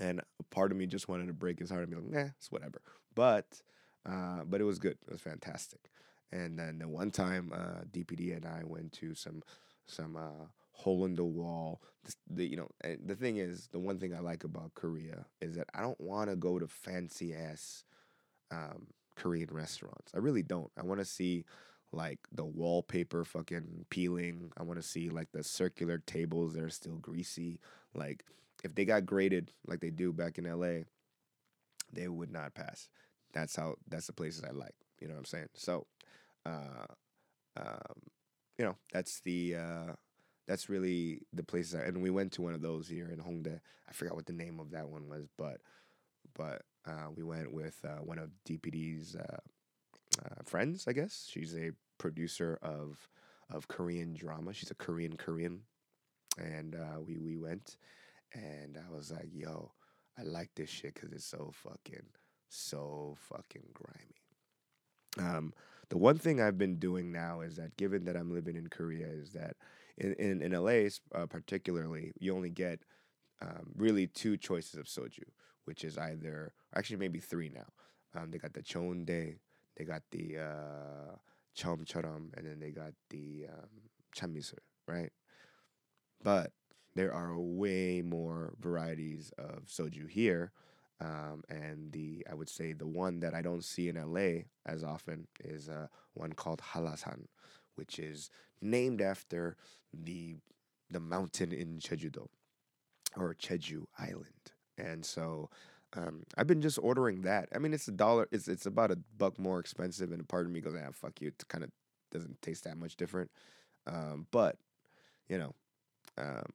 [0.00, 2.30] And a part of me just wanted to break his heart and be like, nah,
[2.36, 2.80] it's whatever.
[3.14, 3.60] But
[4.06, 4.96] uh, but it was good.
[5.06, 5.90] It was fantastic.
[6.32, 9.42] And then the one time uh, DPD and I went to some
[9.86, 11.82] some uh, hole in the wall.
[12.04, 12.68] The, the, you know,
[13.04, 16.30] the thing is, the one thing I like about Korea is that I don't want
[16.30, 17.84] to go to fancy ass
[18.50, 20.12] um, Korean restaurants.
[20.14, 20.70] I really don't.
[20.78, 21.44] I want to see
[21.92, 24.52] like the wallpaper fucking peeling.
[24.56, 27.60] I want to see like the circular tables that are still greasy.
[27.94, 28.24] Like
[28.64, 30.84] if they got graded like they do back in LA,
[31.92, 32.88] they would not pass.
[33.32, 34.74] That's how that's the places I like.
[35.00, 35.48] You know what I'm saying?
[35.54, 35.86] So
[36.46, 36.86] uh
[37.56, 38.02] um
[38.58, 39.92] you know, that's the uh
[40.48, 43.60] that's really the places I, and we went to one of those here in Hongdae.
[43.88, 45.60] I forgot what the name of that one was, but
[46.34, 49.36] but uh, we went with uh, one of DPD's uh,
[50.18, 51.26] uh, friends, I guess.
[51.30, 53.08] She's a producer of
[53.50, 54.52] of Korean drama.
[54.52, 55.60] She's a Korean Korean,
[56.38, 57.76] and uh, we we went,
[58.32, 59.72] and I was like, "Yo,
[60.18, 62.06] I like this shit because it's so fucking
[62.48, 65.52] so fucking grimy." Um,
[65.90, 69.06] the one thing I've been doing now is that, given that I'm living in Korea,
[69.06, 69.56] is that
[69.98, 72.80] in in, in LA uh, particularly, you only get
[73.40, 75.24] um, really two choices of soju,
[75.64, 77.66] which is either actually maybe three now.
[78.14, 79.36] Um, they got the Chondae,
[79.76, 81.16] they got the uh,
[81.54, 83.90] Chum Churum, and then they got the um,
[84.86, 85.10] right?
[86.22, 86.52] But
[86.94, 90.52] there are way more varieties of soju here.
[91.00, 94.84] Um, and the I would say the one that I don't see in LA as
[94.84, 97.26] often is uh, one called Hallasan,
[97.74, 98.30] which is
[98.60, 99.56] named after
[99.92, 100.36] the
[100.90, 102.28] the mountain in Jeju-do
[103.16, 104.52] or Jeju Island.
[104.78, 105.50] And so
[105.94, 107.48] um, I've been just ordering that.
[107.54, 108.28] I mean, it's a dollar.
[108.32, 111.28] It's it's about a buck more expensive, and part of me goes, "Ah, fuck you."
[111.28, 111.70] It kind of
[112.10, 113.30] doesn't taste that much different.
[113.86, 114.56] Um, but
[115.28, 115.54] you know,
[116.18, 116.46] um,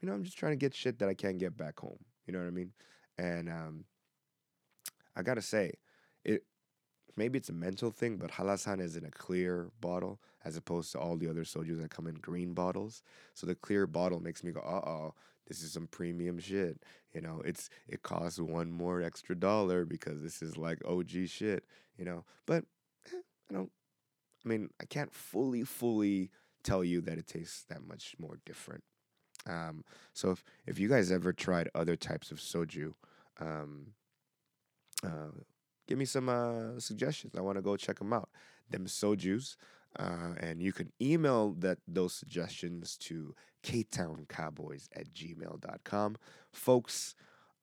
[0.00, 1.98] you know, I'm just trying to get shit that I can't get back home.
[2.26, 2.72] You know what I mean?
[3.18, 3.84] And um,
[5.16, 5.72] I gotta say,
[6.24, 6.44] it
[7.16, 10.98] maybe it's a mental thing, but Hallasan is in a clear bottle as opposed to
[10.98, 13.02] all the other soju that come in green bottles.
[13.34, 15.14] So the clear bottle makes me go, uh oh,
[15.50, 16.80] this is some premium shit.
[17.12, 21.64] You know, it's it costs one more extra dollar because this is like OG shit.
[21.98, 22.64] You know, but
[23.12, 23.18] eh,
[23.50, 23.72] I don't.
[24.44, 26.30] I mean, I can't fully, fully
[26.62, 28.84] tell you that it tastes that much more different.
[29.46, 29.84] Um,
[30.14, 32.94] so if if you guys ever tried other types of soju,
[33.40, 33.88] um,
[35.04, 35.32] uh,
[35.88, 37.34] give me some uh, suggestions.
[37.36, 38.28] I want to go check them out.
[38.70, 39.56] Them sojus.
[39.98, 46.16] Uh, and you can email that those suggestions to ktowncowboys at gmail.com.
[46.52, 47.14] Folks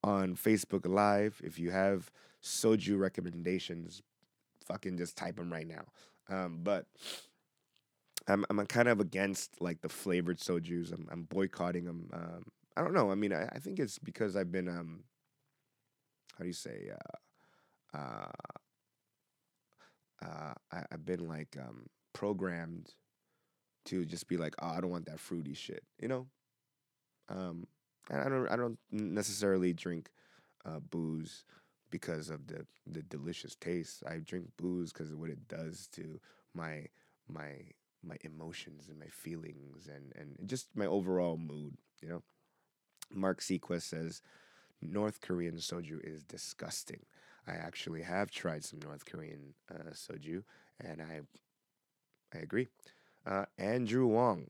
[0.03, 4.01] on Facebook Live, if you have soju recommendations,
[4.65, 5.85] fucking just type them right now.
[6.29, 6.85] Um, but
[8.27, 10.91] I'm I'm kind of against like the flavored sojus.
[10.91, 12.09] I'm I'm boycotting them.
[12.13, 12.43] Um,
[12.75, 13.11] I don't know.
[13.11, 15.03] I mean, I, I think it's because I've been um,
[16.37, 16.91] how do you say
[17.93, 18.31] uh, uh,
[20.25, 22.93] uh I, have been like um programmed
[23.87, 26.27] to just be like, oh, I don't want that fruity shit, you know.
[27.29, 27.67] Um,
[28.09, 30.09] I don't I don't necessarily drink
[30.65, 31.43] uh, booze
[31.91, 34.03] because of the the delicious taste.
[34.07, 36.19] I drink booze because of what it does to
[36.53, 36.85] my
[37.27, 37.53] my
[38.03, 41.75] my emotions and my feelings and and just my overall mood.
[42.01, 42.23] You know,
[43.11, 44.21] Mark Sequest says
[44.81, 47.01] North Korean soju is disgusting.
[47.47, 50.43] I actually have tried some North Korean uh, soju,
[50.79, 51.21] and I
[52.33, 52.67] I agree.
[53.27, 54.47] Uh, Andrew Wong,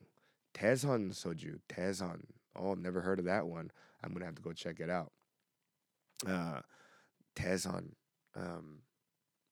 [0.53, 2.21] Daesun soju, Daesun.
[2.55, 3.71] Oh, I've never heard of that one.
[4.03, 5.11] I'm gonna have to go check it out.
[6.25, 6.61] Uh,
[7.35, 7.93] Daesun.
[8.35, 8.79] Um,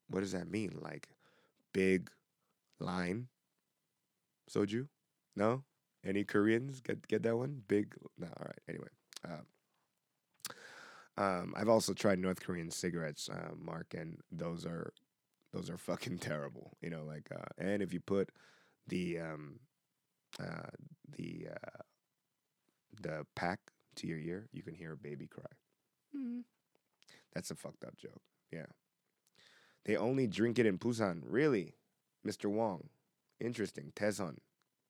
[0.09, 0.77] what does that mean?
[0.79, 1.09] Like
[1.73, 2.11] big
[2.79, 3.27] line
[4.51, 4.87] soju?
[5.35, 5.63] No?
[6.05, 7.63] Any Koreans get get that one?
[7.67, 7.95] Big?
[8.19, 8.27] No.
[8.27, 8.59] All right.
[8.69, 8.87] Anyway.
[9.27, 9.41] Uh,
[11.17, 14.93] um, I've also tried North Korean cigarettes, uh, Mark, and those are
[15.53, 16.77] those are fucking terrible.
[16.81, 18.29] You know, like, uh, and if you put
[18.87, 19.59] the um,
[20.39, 20.69] uh,
[21.17, 21.81] the uh,
[23.01, 23.59] the pack
[23.97, 25.43] to your ear, you can hear a baby cry.
[26.15, 26.43] Mm.
[27.33, 28.21] That's a fucked up joke.
[28.51, 28.67] Yeah.
[29.85, 31.21] They only drink it in Busan.
[31.23, 31.73] Really,
[32.25, 32.49] Mr.
[32.49, 32.89] Wong.
[33.39, 33.91] Interesting.
[33.95, 34.37] Daesun.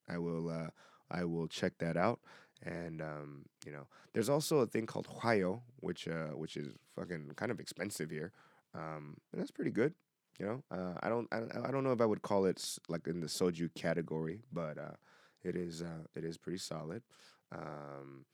[0.08, 0.50] I will.
[0.50, 0.70] Uh,
[1.12, 2.20] I will check that out.
[2.64, 7.32] And um, you know, there's also a thing called Hwayo, which uh, which is fucking
[7.36, 8.32] kind of expensive here.
[8.74, 9.94] Um, and that's pretty good.
[10.40, 13.22] You know, uh, I don't I, don't know if I would call it like in
[13.22, 14.96] the soju category, but uh,
[15.44, 17.04] it is uh, it is pretty solid.
[17.52, 18.26] Um,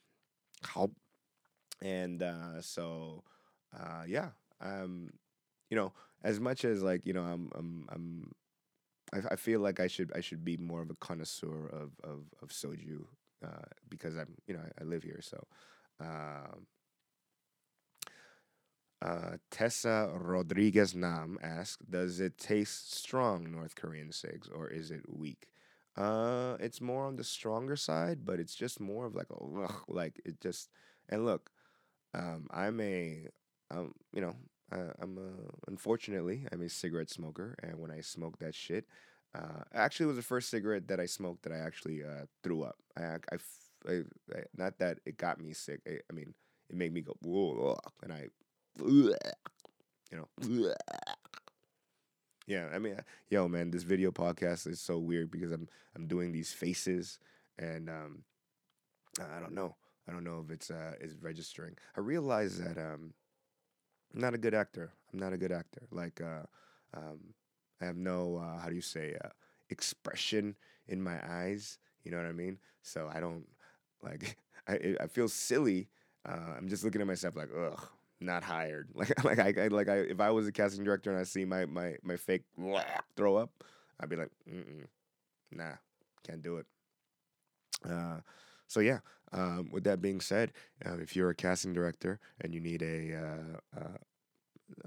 [1.81, 3.23] and uh, so
[3.77, 4.29] uh, yeah,
[4.61, 5.09] um,
[5.69, 8.31] you know, as much as like you know, I'm I'm I'm
[9.13, 12.25] I, I feel like I should I should be more of a connoisseur of of,
[12.41, 13.05] of soju
[13.45, 15.19] uh, because I'm you know I, I live here.
[15.21, 15.45] So,
[15.99, 16.67] um,
[19.01, 25.01] uh, Tessa Rodriguez Nam asks, "Does it taste strong, North Korean cigs, or is it
[25.09, 25.47] weak?"
[25.97, 29.83] Uh, it's more on the stronger side, but it's just more of like a ugh,
[29.87, 30.69] like it just.
[31.09, 31.51] And look,
[32.13, 33.27] um, I'm a,
[33.71, 34.35] um, you know,
[34.71, 38.85] uh, I'm a, unfortunately I'm a cigarette smoker, and when I smoke that shit,
[39.35, 42.63] uh, actually, it was the first cigarette that I smoked that I actually uh, threw
[42.63, 42.77] up.
[42.97, 43.37] I, I,
[43.87, 43.93] I,
[44.35, 45.79] I, not that it got me sick.
[45.87, 46.33] I, I mean,
[46.69, 48.27] it made me go whoa, and I,
[48.79, 49.13] you
[50.11, 50.73] know,
[52.47, 52.67] yeah.
[52.73, 52.97] I mean,
[53.29, 57.19] yo, man, this video podcast is so weird because I'm I'm doing these faces,
[57.57, 58.23] and um,
[59.19, 59.75] I don't know.
[60.07, 61.75] I don't know if it's uh is registering.
[61.95, 63.13] I realize that um,
[64.13, 64.91] I'm not a good actor.
[65.13, 65.83] I'm not a good actor.
[65.91, 66.43] Like uh,
[66.95, 67.19] um,
[67.81, 69.29] I have no uh, how do you say uh,
[69.69, 70.55] expression
[70.87, 71.77] in my eyes.
[72.03, 72.57] You know what I mean?
[72.81, 73.45] So I don't
[74.03, 74.37] like.
[74.67, 75.89] I I feel silly.
[76.27, 77.81] Uh, I'm just looking at myself like, ugh,
[78.21, 78.89] not hired.
[78.95, 81.45] Like like I, I like I if I was a casting director and I see
[81.45, 82.43] my my my fake
[83.15, 83.51] throw up,
[83.99, 84.85] I'd be like, mm
[85.51, 85.73] nah,
[86.25, 86.65] can't do it.
[87.87, 88.19] Uh,
[88.67, 88.99] so yeah.
[89.33, 90.51] Um, with that being said,
[90.85, 93.97] uh, if you're a casting director and you need a uh, uh,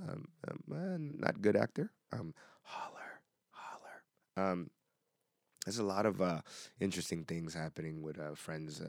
[0.07, 0.27] um,
[0.71, 3.21] um, not good actor, um, holler,
[3.51, 4.03] holler.
[4.37, 4.71] Um,
[5.65, 6.43] there's a lot of uh,
[6.79, 8.83] interesting things happening with uh, friends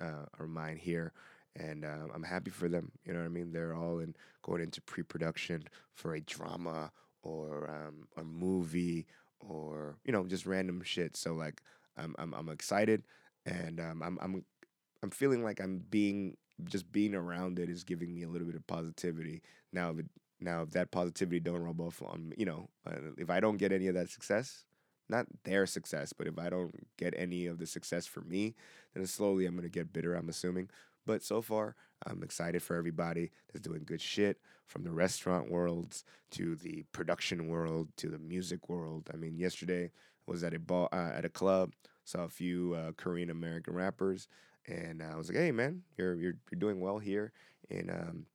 [0.00, 1.12] of mine here,
[1.56, 2.92] and uh, I'm happy for them.
[3.04, 3.52] You know what I mean?
[3.52, 5.64] They're all in going into pre-production
[5.94, 6.90] for a drama
[7.22, 9.06] or um, a movie
[9.40, 11.16] or you know just random shit.
[11.16, 11.62] So like,
[11.96, 13.04] I'm I'm, I'm excited,
[13.46, 14.44] and um, I'm I'm
[15.02, 18.56] I'm feeling like I'm being just being around it is giving me a little bit
[18.56, 19.42] of positivity.
[19.72, 20.06] Now, if it,
[20.40, 22.68] now, if that positivity don't rub off on, you know,
[23.16, 24.64] if I don't get any of that success,
[25.08, 28.54] not their success, but if I don't get any of the success for me,
[28.94, 30.14] then slowly I'm gonna get bitter.
[30.14, 30.70] I'm assuming.
[31.06, 36.04] But so far, I'm excited for everybody that's doing good shit from the restaurant worlds
[36.32, 39.10] to the production world to the music world.
[39.12, 41.72] I mean, yesterday I was at a ball uh, at a club,
[42.04, 44.28] saw a few uh, Korean American rappers,
[44.66, 47.32] and I was like, "Hey, man, you're you're you're doing well here
[47.68, 48.26] in um,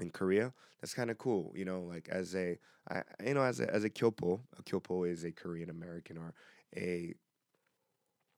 [0.00, 0.52] in Korea.
[0.80, 1.82] That's kind of cool, you know.
[1.82, 2.58] Like as a,
[2.90, 6.34] I, you know, as a as a kyopo, a kyopo is a Korean American or
[6.76, 7.14] a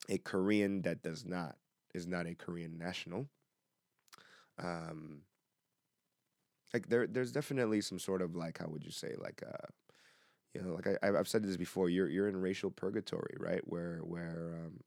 [0.09, 1.55] a Korean that does not
[1.93, 3.27] is not a Korean national.
[4.59, 5.23] Um,
[6.73, 9.67] like there, there's definitely some sort of like how would you say like uh,
[10.53, 11.89] you know, like I I've said this before.
[11.89, 13.61] You're you're in racial purgatory, right?
[13.65, 14.81] Where where um,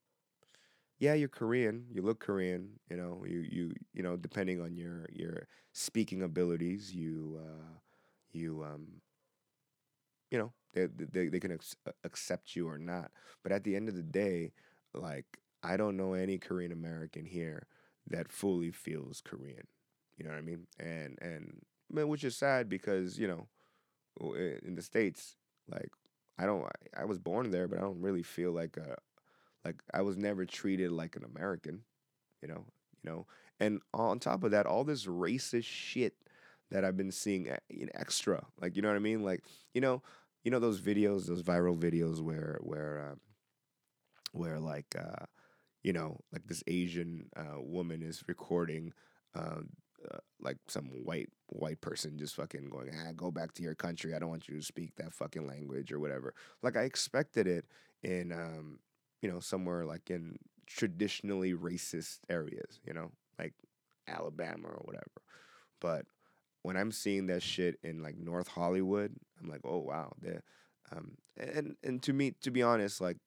[0.99, 1.87] yeah, you're Korean.
[1.93, 2.79] You look Korean.
[2.91, 7.79] You know, you you you know, depending on your your speaking abilities, you uh,
[8.33, 9.01] you um,
[10.31, 11.59] you know, they they they can
[12.05, 13.11] accept you or not.
[13.43, 14.53] But at the end of the day,
[14.93, 15.27] like
[15.65, 17.67] I don't know any Korean American here
[18.09, 19.67] that fully feels Korean.
[20.17, 20.67] You know what I mean?
[20.79, 23.49] And and man, which is sad because you know,
[24.63, 25.37] in the states,
[25.69, 25.91] like
[26.39, 26.65] I don't.
[26.97, 28.97] I, was born there, but I don't really feel like a
[29.65, 31.83] like I was never treated like an American.
[32.43, 32.65] You know.
[33.03, 33.27] You know.
[33.61, 36.15] And on top of that, all this racist shit
[36.71, 40.03] that I've been seeing in extra, like you know what I mean, like you know,
[40.43, 43.21] you know those videos, those viral videos where where um,
[44.33, 45.25] where like uh,
[45.85, 48.93] you know, like this Asian uh, woman is recording.
[49.35, 49.61] Uh,
[50.13, 54.15] uh, like some white white person just fucking going, ah, go back to your country.
[54.15, 56.35] I don't want you to speak that fucking language or whatever.
[56.63, 57.65] Like I expected it
[58.03, 58.81] in, um,
[59.23, 63.55] you know, somewhere like in traditionally racist areas, you know, like
[64.07, 65.23] Alabama or whatever.
[65.81, 66.05] But
[66.63, 70.13] when I'm seeing that shit in like North Hollywood, I'm like, oh wow.
[70.93, 73.19] Um, and and to me, to be honest, like,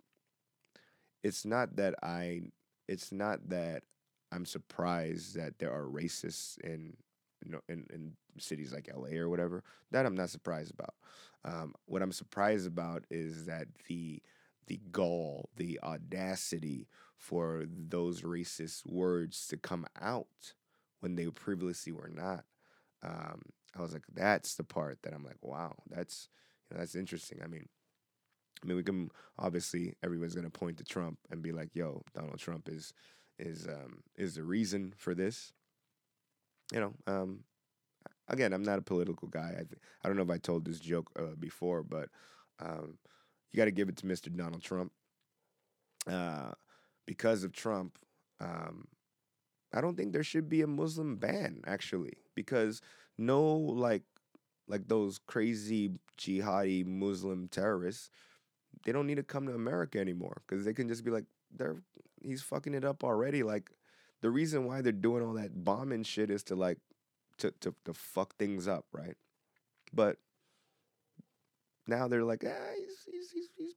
[1.28, 2.44] it's not that I,
[2.88, 3.84] it's not that
[4.32, 6.96] I'm surprised that there are racists in
[7.70, 9.64] in, in cities like LA or whatever.
[9.92, 10.96] That I'm not surprised about.
[11.46, 14.22] Um, what I'm surprised about is that the
[14.68, 20.54] the gall, the audacity for those racist words to come out
[21.00, 22.44] when they previously were not.
[23.04, 23.44] Um,
[23.78, 26.28] I was like, that's the part that I'm like, wow, that's
[26.70, 27.40] you know, that's interesting.
[27.44, 27.70] I mean,
[28.64, 32.40] I mean, we can obviously everyone's gonna point to Trump and be like, yo, Donald
[32.40, 32.94] Trump is
[33.40, 35.54] is um, is the reason for this.
[36.74, 37.44] You know, um,
[38.28, 39.52] again, I'm not a political guy.
[39.54, 42.10] I, th- I don't know if I told this joke uh, before, but
[42.60, 42.98] um,
[43.52, 44.36] you got to give it to Mr.
[44.36, 44.92] Donald Trump.
[46.10, 46.52] Uh,
[47.06, 47.98] because of Trump,
[48.40, 48.88] um,
[49.74, 52.82] I don't think there should be a Muslim ban actually, because
[53.18, 54.04] no like
[54.68, 58.10] like those crazy jihadi Muslim terrorists,
[58.86, 61.26] they don't need to come to America anymore because they can just be like,
[61.56, 61.82] they're
[62.22, 63.44] he's fucking it up already.
[63.44, 63.72] Like
[64.22, 66.80] the reason why they're doing all that bombing shit is to like
[67.40, 69.16] to to to fuck things up, right?
[69.94, 70.18] But
[71.88, 73.74] now they're like, ah, he's he's he's, he's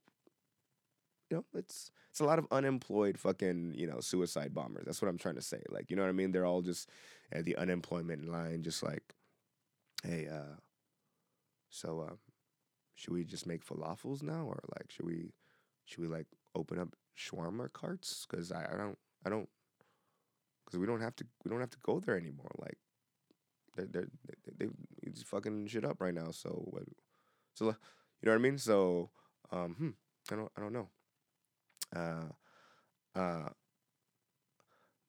[1.29, 4.83] you know, it's it's a lot of unemployed fucking, you know, suicide bombers.
[4.85, 5.61] That's what I'm trying to say.
[5.69, 6.31] Like, you know what I mean?
[6.31, 6.89] They're all just
[7.31, 9.03] at the unemployment line, just like,
[10.03, 10.57] hey, uh,
[11.69, 12.17] so um,
[13.01, 15.33] should we just make falafels now, or like, should we,
[15.85, 19.49] should we like open up shawarma carts because I, I don't I don't
[20.63, 22.51] because we don't have to we don't have to go there anymore.
[22.59, 22.77] Like
[23.75, 24.07] they're, they're
[24.55, 26.29] they they just fucking shit up right now.
[26.29, 26.83] So what?
[27.55, 27.71] So you
[28.23, 28.59] know what I mean?
[28.59, 29.09] So
[29.51, 29.89] um, hmm,
[30.31, 30.89] I don't I don't know.
[31.95, 33.49] Uh, uh,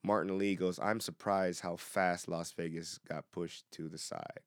[0.03, 0.79] Martin Lee goes.
[0.79, 4.41] I'm surprised how fast Las Vegas got pushed to the side.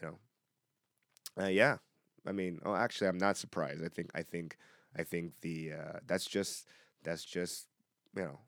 [0.00, 1.44] You know.
[1.44, 1.78] Uh, yeah.
[2.26, 3.84] I mean, oh, actually, I'm not surprised.
[3.84, 4.56] I think I think
[4.96, 6.68] I think the uh, that's just
[7.02, 7.66] that's just
[8.16, 8.38] you know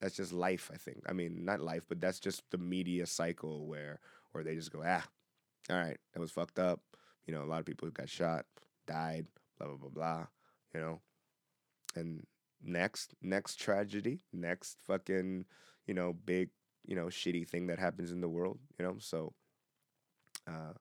[0.00, 0.70] that's just life.
[0.72, 1.02] I think.
[1.08, 4.00] I mean, not life, but that's just the media cycle where
[4.32, 5.04] where they just go, ah,
[5.70, 6.80] all right, that was fucked up.
[7.26, 8.46] You know, a lot of people got shot,
[8.86, 9.26] died,
[9.58, 10.26] blah blah blah blah.
[10.74, 11.00] You know,
[11.96, 12.26] and
[12.62, 15.44] next next tragedy, next fucking
[15.86, 16.50] you know big
[16.86, 18.58] you know shitty thing that happens in the world.
[18.78, 19.34] You know, so
[20.46, 20.74] uh,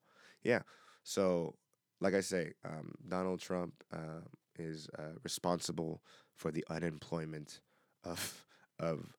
[0.43, 0.61] yeah,
[1.03, 1.55] so
[1.99, 3.73] like I say, um, Donald Trump.
[3.91, 4.21] Uh,
[4.59, 6.01] is uh, responsible
[6.35, 7.61] for the unemployment
[8.03, 8.45] of
[8.79, 9.13] of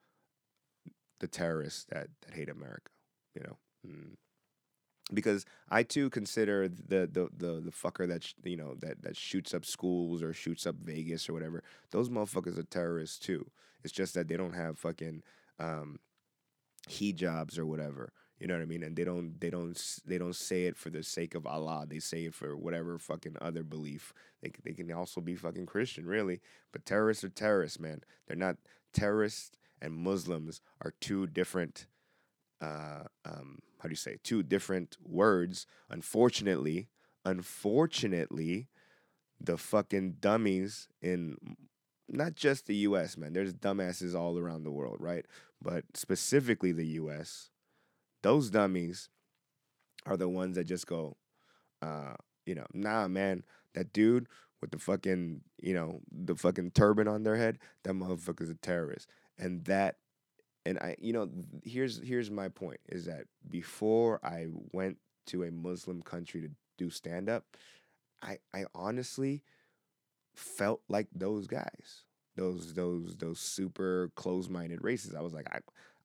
[1.20, 2.90] the terrorists that, that hate America.
[3.34, 4.16] You know, mm.
[5.12, 9.16] because I too consider the the the, the fucker that sh- you know that that
[9.16, 11.62] shoots up schools or shoots up Vegas or whatever.
[11.90, 13.50] Those motherfuckers are terrorists too.
[13.84, 15.22] It's just that they don't have fucking
[15.60, 16.00] um,
[16.88, 18.12] hijabs or whatever.
[18.38, 18.84] You know what I mean?
[18.84, 21.86] And they don't they don't they don't say it for the sake of Allah.
[21.88, 24.12] They say it for whatever fucking other belief.
[24.42, 26.40] They they can also be fucking Christian, really.
[26.72, 28.02] But terrorists are terrorists, man.
[28.26, 28.56] They're not
[28.92, 31.86] terrorists and Muslims are two different
[32.60, 35.66] uh um how do you say two different words.
[35.90, 36.88] Unfortunately,
[37.24, 38.68] unfortunately,
[39.40, 41.36] the fucking dummies in
[42.08, 43.32] not just the US, man.
[43.32, 45.26] There's dumbasses all around the world, right?
[45.60, 47.50] But specifically the US
[48.22, 49.08] those dummies
[50.06, 51.16] are the ones that just go,
[51.82, 52.14] uh,
[52.46, 53.44] you know, nah, man,
[53.74, 54.28] that dude
[54.60, 59.08] with the fucking, you know, the fucking turban on their head, that motherfucker's a terrorist.
[59.38, 59.96] And that,
[60.66, 61.28] and I, you know,
[61.62, 66.90] here's here's my point is that before I went to a Muslim country to do
[66.90, 67.44] stand up,
[68.22, 69.42] I I honestly
[70.34, 72.04] felt like those guys,
[72.36, 75.14] those those those super close minded races.
[75.14, 75.60] I was like, I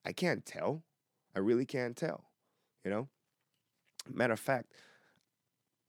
[0.06, 0.84] I can't tell.
[1.36, 2.26] I really can't tell,
[2.84, 3.08] you know?
[4.08, 4.72] Matter of fact,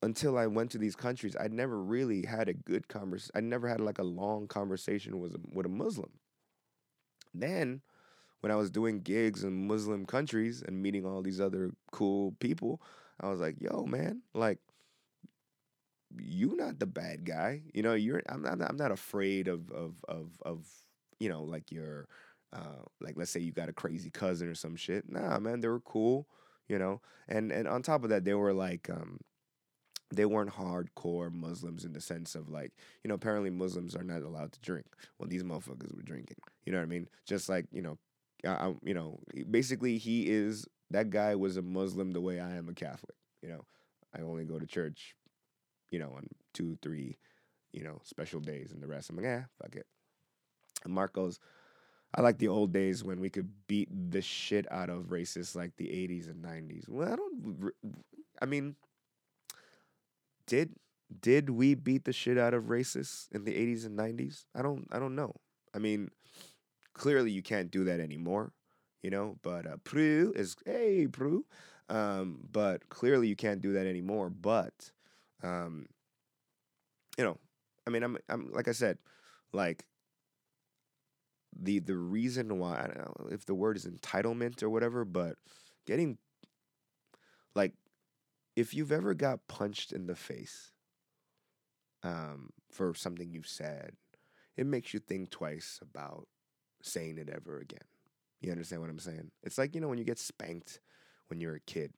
[0.02, 3.32] until I went to these countries, I'd never really had a good conversation.
[3.34, 6.10] I never had like a long conversation with a, with a Muslim.
[7.32, 7.82] Then,
[8.40, 12.80] when I was doing gigs in Muslim countries and meeting all these other cool people,
[13.20, 14.58] I was like, "Yo, man, like,
[16.18, 17.62] you're not the bad guy.
[17.72, 20.66] You know, you're I'm not I'm not afraid of of of of
[21.18, 22.08] you know like your
[22.54, 25.10] uh like let's say you got a crazy cousin or some shit.
[25.10, 26.28] Nah, man, they were cool.
[26.68, 29.18] You know, and and on top of that, they were like um
[30.12, 34.22] they weren't hardcore Muslims in the sense of like, you know, apparently Muslims are not
[34.22, 34.86] allowed to drink.
[35.18, 36.36] Well, these motherfuckers were drinking.
[36.64, 37.08] You know what I mean?
[37.26, 37.98] Just like, you know,
[38.44, 39.18] I, I, you know,
[39.50, 43.16] basically he is that guy was a Muslim the way I am a Catholic.
[43.42, 43.64] You know,
[44.16, 45.14] I only go to church,
[45.90, 47.18] you know, on two, three,
[47.72, 49.86] you know, special days, and the rest I'm like, yeah, fuck it.
[50.84, 51.40] And Marcos,
[52.14, 55.76] I like the old days when we could beat the shit out of racists like
[55.76, 56.88] the 80s and 90s.
[56.88, 57.72] Well, I don't.
[58.40, 58.76] I mean
[60.46, 60.74] did
[61.20, 64.44] did we beat the shit out of racists in the 80s and 90s?
[64.54, 65.34] I don't I don't know.
[65.74, 66.10] I mean,
[66.94, 68.52] clearly you can't do that anymore,
[69.02, 71.44] you know, but uh, is hey Prue.
[71.88, 74.90] Um, but clearly you can't do that anymore, but
[75.42, 75.86] um,
[77.18, 77.38] you know,
[77.86, 78.98] I mean, I'm I'm like I said,
[79.52, 79.84] like
[81.60, 85.36] the the reason why I don't know if the word is entitlement or whatever, but
[85.86, 86.18] getting
[87.54, 87.72] like
[88.56, 90.72] if you've ever got punched in the face
[92.02, 93.92] um, for something you've said,
[94.56, 96.28] it makes you think twice about
[96.82, 97.86] saying it ever again.
[98.40, 99.30] You understand what I'm saying?
[99.42, 100.80] It's like, you know, when you get spanked
[101.28, 101.92] when you're a kid,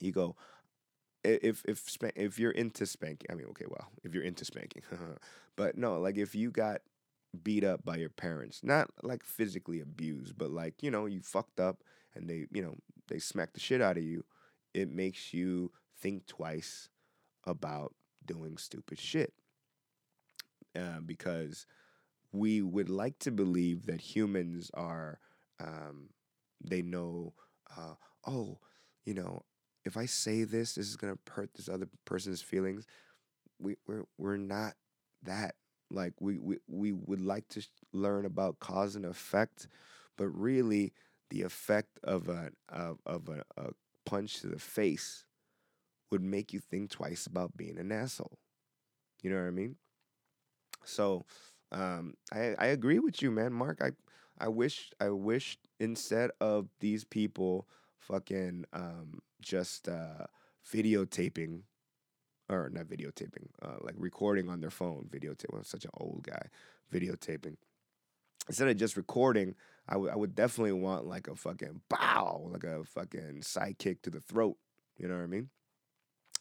[0.00, 0.36] you go,
[1.22, 1.84] if if
[2.16, 4.82] if you're into spanking, I mean, okay, well, if you're into spanking,
[5.56, 6.80] but no, like if you got
[7.42, 11.60] beat up by your parents, not like physically abused, but like you know you fucked
[11.60, 11.82] up
[12.14, 12.76] and they you know
[13.08, 14.24] they smacked the shit out of you,
[14.74, 16.88] it makes you think twice
[17.44, 19.32] about doing stupid shit.
[20.76, 21.66] Uh, because
[22.32, 25.18] we would like to believe that humans are,
[25.58, 26.10] um,
[26.60, 27.34] they know,
[27.76, 27.94] uh,
[28.26, 28.58] oh,
[29.04, 29.42] you know,
[29.84, 32.86] if I say this, this is gonna hurt this other person's feelings.
[33.58, 34.74] We we're we're not
[35.24, 35.54] that.
[35.90, 39.68] Like we we we would like to learn about cause and effect,
[40.16, 40.92] but really
[41.30, 43.70] the effect of a of, of a, a
[44.06, 45.24] punch to the face
[46.10, 48.38] would make you think twice about being an asshole.
[49.22, 49.76] You know what I mean?
[50.84, 51.24] So
[51.72, 53.80] um, I I agree with you, man, Mark.
[53.82, 53.90] I
[54.38, 57.68] I wish I wish instead of these people
[57.98, 60.26] fucking um, just uh,
[60.66, 61.62] videotaping
[62.50, 65.56] or not videotaping, uh, like recording on their phone, videotaping.
[65.56, 66.48] I'm such an old guy,
[66.92, 67.56] videotaping.
[68.48, 69.54] Instead of just recording,
[69.88, 74.10] I would I would definitely want like a fucking bow, like a fucking sidekick to
[74.10, 74.56] the throat.
[74.98, 75.50] You know what I mean?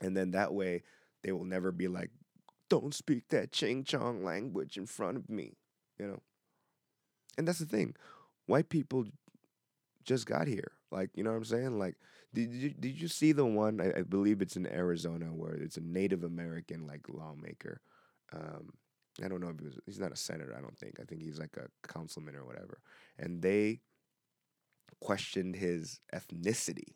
[0.02, 0.84] And then that way
[1.24, 2.12] they will never be like,
[2.70, 5.58] don't speak that ching chong language in front of me.
[6.00, 6.20] You know?
[7.38, 7.96] And that's the thing.
[8.46, 9.06] White people
[10.04, 10.72] just got here.
[10.92, 11.78] Like, you know what I'm saying?
[11.78, 11.96] Like,
[12.34, 13.82] did you did you see the one?
[13.82, 17.82] I, I believe it's in Arizona where it's a Native American like lawmaker.
[18.32, 18.74] Um,
[19.24, 21.00] I don't know if he was, he's not a senator, I don't think.
[21.00, 22.80] I think he's like a councilman or whatever.
[23.18, 23.82] And they
[25.02, 26.94] questioned his ethnicity,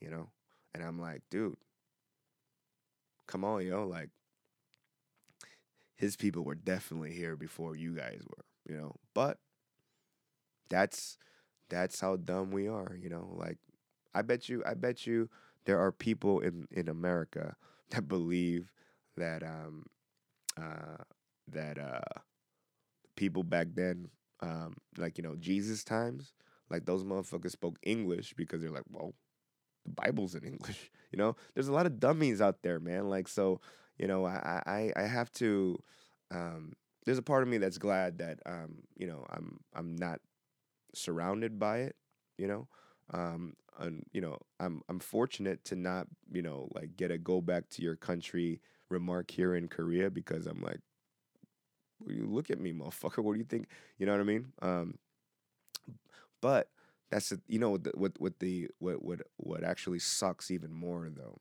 [0.00, 0.30] you know?
[0.74, 1.56] And I'm like, dude,
[3.26, 3.86] come on, yo.
[3.86, 4.10] Like,
[5.96, 8.96] his people were definitely here before you guys were, you know?
[9.14, 9.38] But
[10.68, 11.16] that's
[11.68, 13.32] that's how dumb we are, you know?
[13.36, 13.58] Like,
[14.14, 15.28] I bet you, I bet you
[15.64, 17.56] there are people in, in America
[17.90, 18.72] that believe
[19.16, 19.84] that um
[20.56, 21.02] uh
[21.48, 22.20] that uh
[23.16, 24.08] people back then,
[24.40, 26.32] um, like you know Jesus times,
[26.70, 29.14] like those motherfuckers spoke English because they're like, well,
[29.84, 30.90] the Bible's in English.
[31.12, 33.08] You know, there's a lot of dummies out there, man.
[33.08, 33.60] Like so,
[33.98, 35.78] you know, I I I have to.
[36.32, 36.74] Um,
[37.06, 40.20] there's a part of me that's glad that um, you know I'm I'm not
[40.94, 41.96] surrounded by it.
[42.38, 42.68] You know,
[43.12, 47.40] um, and you know I'm I'm fortunate to not you know like get a go
[47.40, 50.80] back to your country remark here in Korea because I'm like
[52.06, 53.22] you look at me, motherfucker.
[53.22, 53.68] What do you think?
[53.98, 54.52] You know what I mean?
[54.62, 54.98] Um,
[56.40, 56.68] but
[57.10, 61.08] that's a, you know what what what the what what what actually sucks even more
[61.10, 61.38] though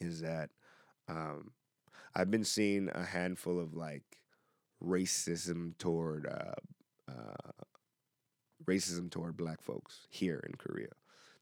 [0.00, 0.50] is that
[1.08, 1.52] um,
[2.14, 4.02] I've been seeing a handful of like
[4.82, 7.64] racism toward uh, uh,
[8.66, 10.90] racism toward black folks here in Korea.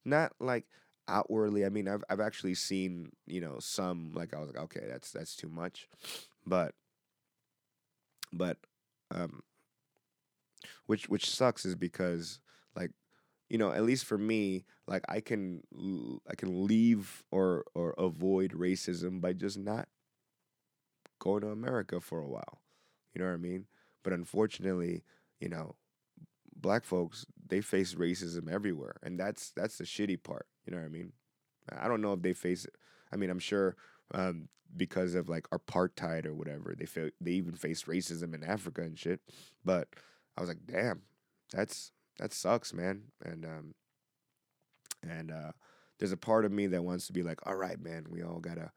[0.05, 0.65] Not like
[1.09, 1.65] outwardly.
[1.65, 5.11] I mean, I've I've actually seen you know some like I was like okay that's
[5.11, 5.89] that's too much,
[6.47, 6.75] but
[8.33, 8.59] but
[9.11, 9.43] um,
[10.87, 12.41] which which sucks is because
[12.77, 12.91] like
[13.49, 15.63] you know at least for me like I can
[16.29, 19.89] I can leave or or avoid racism by just not
[21.19, 22.61] going to America for a while.
[23.15, 23.67] You know what I mean?
[24.03, 25.05] But unfortunately,
[25.41, 25.77] you know,
[26.65, 30.47] black folks they face racism everywhere, and that's that's the shitty part.
[30.65, 31.13] You know what I mean?
[31.71, 32.75] I don't know if they face it.
[33.13, 33.77] I mean, I'm sure
[34.15, 36.75] um, because of like apartheid or whatever.
[36.77, 39.21] They feel they even face racism in Africa and shit.
[39.63, 39.89] But
[40.39, 41.03] I was like, damn,
[41.53, 43.03] that's that sucks, man.
[43.23, 43.75] And um,
[45.03, 45.53] and uh,
[45.99, 48.41] there's a part of me that wants to be like, all right, man, we all
[48.41, 48.73] gotta,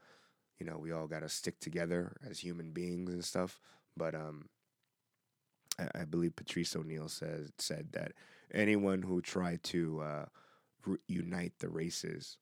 [0.59, 3.61] you know, we all gotta stick together as human beings and stuff.
[3.95, 4.49] But um,
[5.79, 8.13] I, believe Patrice O'Neal says said that
[8.53, 10.25] anyone who tried to uh,
[10.85, 12.37] re- unite the races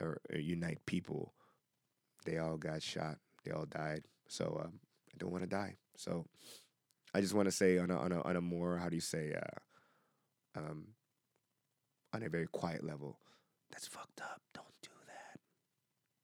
[0.00, 1.34] or, or unite people,
[2.24, 3.18] they all got shot.
[3.44, 4.04] They all died.
[4.28, 4.80] So um,
[5.12, 5.76] I don't want to die.
[5.96, 6.24] So
[7.14, 9.00] I just want to say on a, on a on a more how do you
[9.00, 10.88] say uh, um,
[12.12, 13.18] on a very quiet level,
[13.70, 14.40] that's fucked up.
[14.54, 15.40] Don't do that.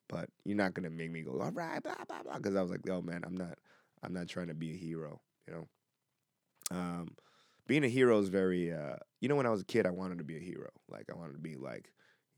[0.09, 2.71] But you're not gonna make me go all right, blah blah blah, because I was
[2.71, 3.59] like, yo man, I'm not
[4.03, 5.21] I'm not trying to be a hero.
[5.47, 5.69] You know.
[6.71, 7.11] Um,
[7.67, 10.19] being a hero is very uh, you know when I was a kid I wanted
[10.19, 10.71] to be a hero.
[10.89, 11.91] Like I wanted to be like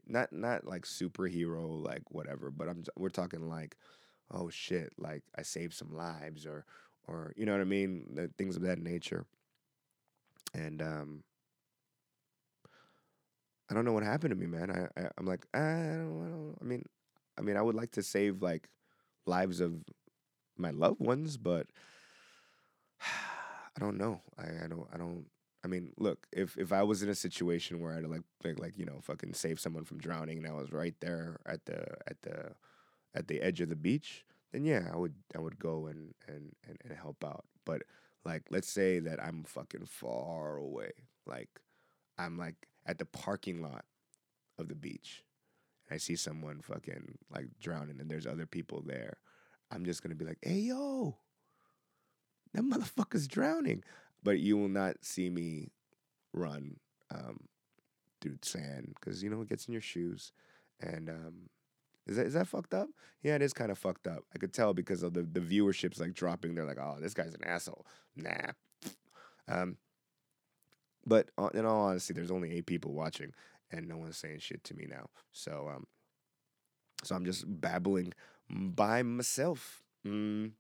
[0.07, 3.77] not not like superhero like whatever but I'm we're talking like
[4.31, 6.65] oh shit like I saved some lives or
[7.07, 8.31] or you know what I mean?
[8.37, 9.27] Things of that nature.
[10.55, 11.25] And um
[13.71, 14.71] I don't know what happened to me man.
[14.71, 16.85] I, I am like I don't, I don't I mean
[17.39, 18.69] I mean I would like to save like
[19.27, 19.75] lives of
[20.57, 21.67] my loved ones but
[23.79, 24.21] I don't know.
[24.37, 24.87] I, I don't.
[24.93, 25.27] I don't.
[25.65, 26.27] I mean, look.
[26.33, 28.99] If if I was in a situation where I had like like like you know
[29.03, 32.53] fucking save someone from drowning and I was right there at the at the
[33.15, 36.57] at the edge of the beach, then yeah, I would I would go and and
[36.67, 37.45] and, and help out.
[37.65, 37.83] But
[38.25, 40.91] like, let's say that I'm fucking far away.
[41.25, 41.49] Like,
[42.19, 43.85] I'm like at the parking lot
[44.59, 45.23] of the beach,
[45.89, 49.19] and I see someone fucking like drowning, and there's other people there.
[49.71, 51.17] I'm just gonna be like, "Hey, yo."
[52.55, 53.83] That motherfucker's drowning.
[54.23, 55.71] But you will not see me
[56.33, 56.77] run
[57.15, 57.41] um,
[58.21, 60.33] through sand because you know it gets in your shoes.
[60.81, 61.35] And um,
[62.07, 62.89] is that is that fucked up?
[63.23, 64.25] Yeah, it is kind of fucked up.
[64.35, 66.55] I could tell because of the the viewership's like dropping.
[66.55, 67.87] They're like, oh, this guy's an asshole.
[68.17, 68.53] Nah.
[69.47, 69.77] Um,
[71.07, 73.33] but in all honesty, there's only eight people watching,
[73.71, 75.09] and no one's saying shit to me now.
[75.33, 75.87] So um,
[77.03, 78.13] so I'm just babbling
[78.51, 79.83] by myself.
[80.07, 80.53] Mm.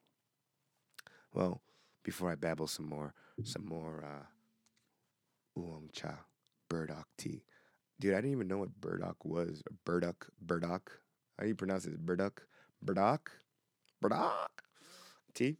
[1.32, 1.60] Well,
[2.08, 3.12] before I babble some more,
[3.44, 6.24] some more uh, oolong cha,
[6.70, 7.42] burdock tea.
[8.00, 9.62] Dude, I didn't even know what burdock was.
[9.84, 11.02] Burdock, burdock.
[11.36, 11.98] How do you pronounce it?
[11.98, 12.46] Burdock,
[12.80, 13.30] burdock,
[14.00, 14.62] burdock
[15.34, 15.58] tea.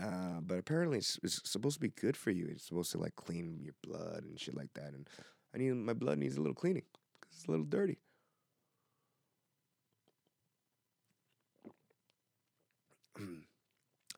[0.00, 2.46] Uh, but apparently it's, it's, supposed to be good for you.
[2.48, 4.92] It's supposed to like clean your blood and shit like that.
[4.94, 5.08] And
[5.52, 6.84] I need my blood needs a little cleaning
[7.20, 7.98] because it's a little dirty.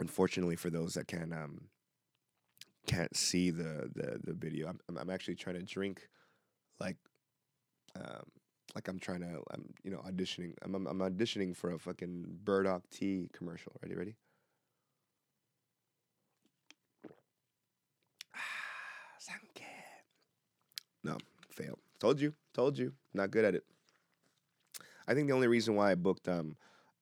[0.01, 1.61] Unfortunately for those that can um,
[2.87, 6.09] can't see the the the video, I'm I'm actually trying to drink
[6.81, 6.97] like
[7.97, 8.25] um,
[8.75, 10.55] like I'm trying to I'm you know auditioning.
[10.63, 13.73] I'm I'm, I'm auditioning for a fucking burdock tea commercial.
[13.83, 14.15] Ready, ready.
[21.03, 21.17] No,
[21.51, 21.79] fail.
[21.99, 22.93] Told you, told you.
[23.15, 23.65] Not good at it.
[25.09, 26.57] I think the only reason why I booked um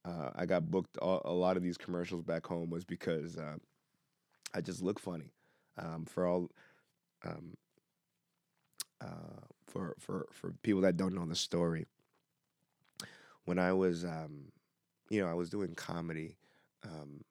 [0.08, 3.56] uh, I got booked a, a, lot of these commercials back home was because uh,
[4.54, 5.32] I just look funny.
[5.76, 6.50] Um, for all
[7.24, 7.56] um,
[9.00, 11.86] uh, for for for people that don't know the story,
[13.44, 14.46] when I was um,
[15.10, 16.36] you know I was doing comedy
[16.84, 17.22] um,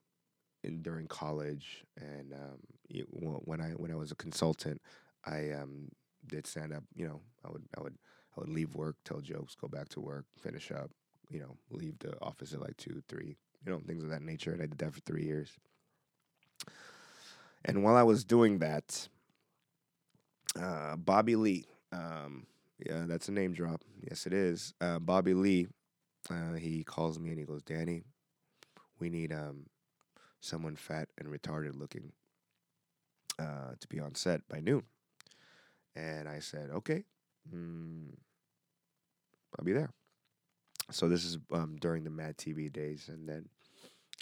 [0.64, 4.82] in during college, and um, when I when I was a consultant,
[5.26, 5.90] I um,
[6.28, 6.84] did stand up.
[6.96, 7.98] You know, I would I would
[8.38, 10.92] I would leave work, tell jokes, go back to work, finish up,
[11.30, 14.52] you know, leave the office at like two, three, you know, things of that nature.
[14.52, 15.52] And I did that for three years.
[17.66, 19.08] And while I was doing that,
[20.60, 22.46] uh, Bobby Lee, um,
[22.86, 23.82] yeah, that's a name drop.
[24.02, 24.74] Yes, it is.
[24.80, 25.68] Uh, Bobby Lee,
[26.30, 28.04] uh, he calls me and he goes, Danny,
[29.00, 29.66] we need um,
[30.40, 32.14] someone fat and retarded looking
[33.40, 34.84] uh, to be on set by noon.
[35.96, 37.04] And I said, okay,
[37.54, 38.10] mm,
[39.58, 39.92] I'll be there
[40.92, 43.50] so this is um, during the Mad TV days, and then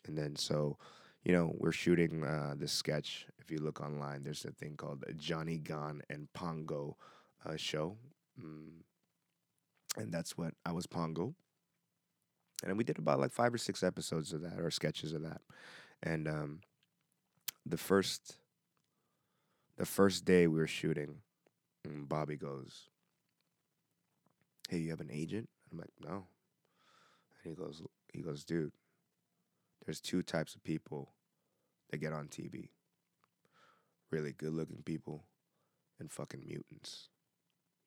[0.07, 0.78] and then so
[1.24, 3.28] you know we're shooting uh, this sketch.
[3.39, 6.97] If you look online, there's a thing called Johnny Gan and Pongo
[7.45, 7.97] uh, show,
[8.39, 8.82] mm.
[9.97, 11.36] and that's what I was Pongo.
[12.63, 15.41] And we did about like five or six episodes of that, or sketches of that.
[16.01, 16.61] And um,
[17.66, 18.38] the first,
[19.78, 21.18] the first day we were shooting,
[21.86, 22.89] Bobby goes,
[24.70, 26.26] "Hey, you have an agent?" I'm like, "No."
[27.45, 27.81] He goes,
[28.13, 28.73] he goes, dude,
[29.85, 31.11] there's two types of people
[31.91, 32.69] that get on TV.
[34.11, 35.25] Really good looking people
[35.99, 37.09] and fucking mutants.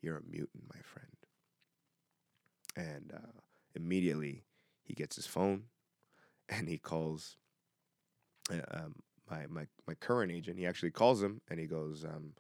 [0.01, 1.09] You're a mutant, my friend.
[2.77, 3.41] And uh,
[3.75, 4.45] immediately
[4.85, 5.65] he gets his phone
[6.49, 7.37] and he calls
[8.53, 8.95] uh, um,
[9.29, 10.59] my, my, my current agent.
[10.59, 12.35] He actually calls him and he goes, um,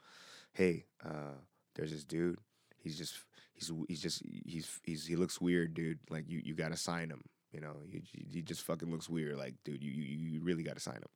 [0.52, 1.36] Hey, uh,
[1.74, 2.38] there's this dude.
[2.76, 3.18] He's just,
[3.58, 5.98] he's, he's just, he's, he's, he looks weird, dude.
[6.10, 7.22] Like, you, you got to sign him.
[7.52, 9.36] You know, he, he just fucking looks weird.
[9.36, 11.08] Like, dude, you, you, you really got to sign him.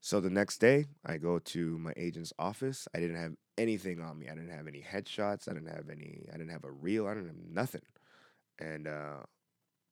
[0.00, 2.88] So the next day, I go to my agent's office.
[2.94, 4.28] I didn't have anything on me.
[4.28, 5.48] I didn't have any headshots.
[5.48, 6.26] I didn't have any.
[6.32, 7.06] I didn't have a reel.
[7.06, 7.82] I didn't have nothing.
[8.58, 9.24] And uh,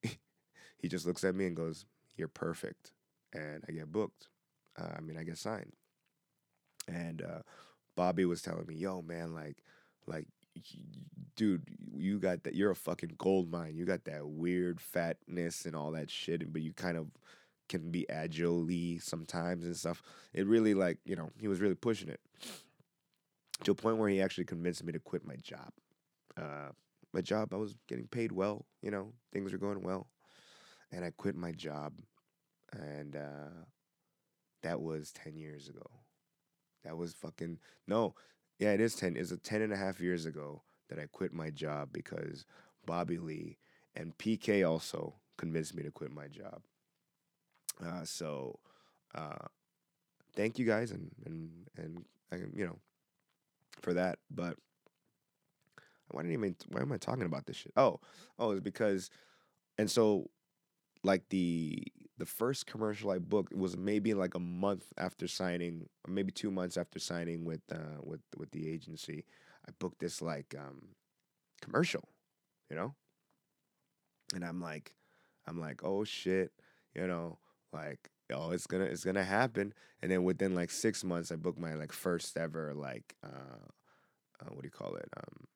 [0.79, 1.85] he just looks at me and goes,
[2.17, 2.93] "You're perfect."
[3.35, 4.29] And I get booked.
[4.79, 5.73] Uh, I mean, I get signed.
[6.87, 7.43] And uh,
[7.95, 9.59] Bobby was telling me, "Yo, man, like,
[10.09, 10.27] like,
[11.37, 11.63] dude,
[11.95, 12.55] you got that.
[12.55, 13.77] You're a fucking gold mine.
[13.77, 17.09] You got that weird fatness and all that shit, but you kind of."
[17.69, 20.03] can be agilely sometimes and stuff.
[20.33, 22.21] It really like, you know, he was really pushing it
[23.65, 25.71] to a point where he actually convinced me to quit my job.
[26.37, 26.71] Uh,
[27.13, 30.09] my job, I was getting paid well, you know, things were going well.
[30.93, 32.01] And I quit my job.
[32.73, 33.65] And uh,
[34.63, 35.87] that was 10 years ago.
[36.85, 38.15] That was fucking, no,
[38.59, 39.17] yeah, it is 10.
[39.17, 42.45] It's a 10 and a half years ago that I quit my job because
[42.87, 43.59] Bobby Lee
[43.95, 46.63] and PK also convinced me to quit my job.
[47.85, 48.59] Uh, so,
[49.15, 49.47] uh,
[50.35, 52.05] thank you guys and and and
[52.55, 52.79] you know
[53.81, 54.19] for that.
[54.31, 54.57] But
[56.11, 57.73] why didn't even why am I talking about this shit?
[57.77, 58.01] Oh,
[58.39, 59.11] oh, it's because
[59.79, 60.31] and so
[61.05, 61.85] like the
[62.19, 66.77] the first commercial I booked was maybe like a month after signing, maybe two months
[66.77, 69.25] after signing with uh, with with the agency.
[69.67, 70.89] I booked this like um,
[71.63, 72.09] commercial,
[72.71, 72.95] you know,
[74.35, 74.95] and I'm like,
[75.47, 76.53] I'm like, oh shit,
[76.95, 77.39] you know,
[77.73, 79.73] like oh it's gonna it's gonna happen.
[80.03, 83.67] And then within like six months i booked my like first ever like uh,
[84.41, 85.09] uh what do you call it?
[85.17, 85.47] Um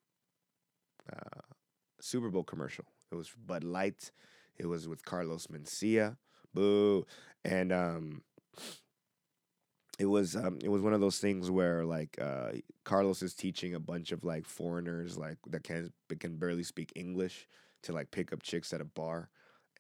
[1.13, 1.41] uh
[2.01, 2.85] super bowl commercial.
[3.11, 4.11] It was bud light.
[4.57, 6.17] It was with carlos mencia
[6.55, 7.07] boo
[7.45, 8.23] and um
[9.99, 12.51] it was um it was one of those things where like uh
[12.85, 17.47] carlos is teaching a bunch of like foreigners like that can can barely speak english
[17.83, 19.29] to like pick up chicks at a bar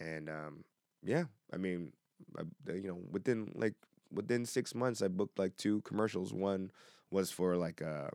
[0.01, 0.65] and um
[1.03, 1.93] yeah i mean
[2.39, 2.43] I,
[2.73, 3.75] you know, within like
[4.13, 6.33] within six months, I booked like two commercials.
[6.33, 6.71] One
[7.11, 8.11] was for like a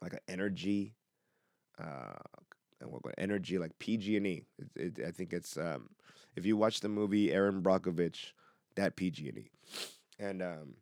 [0.00, 0.94] like an energy,
[1.78, 2.18] uh,
[2.80, 4.44] and what energy like PG and E.
[5.06, 5.90] I think it's um,
[6.36, 8.32] if you watch the movie Erin Brockovich,
[8.76, 9.50] that PG
[10.18, 10.74] and um,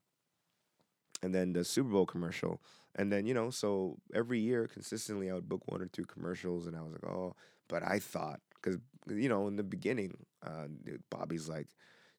[1.22, 2.60] and then the Super Bowl commercial.
[2.94, 6.66] And then, you know, so every year consistently I would book one or two commercials
[6.66, 7.34] and I was like, oh,
[7.68, 8.78] but I thought because
[9.08, 10.66] you know in the beginning, uh,
[11.10, 11.68] Bobby's like,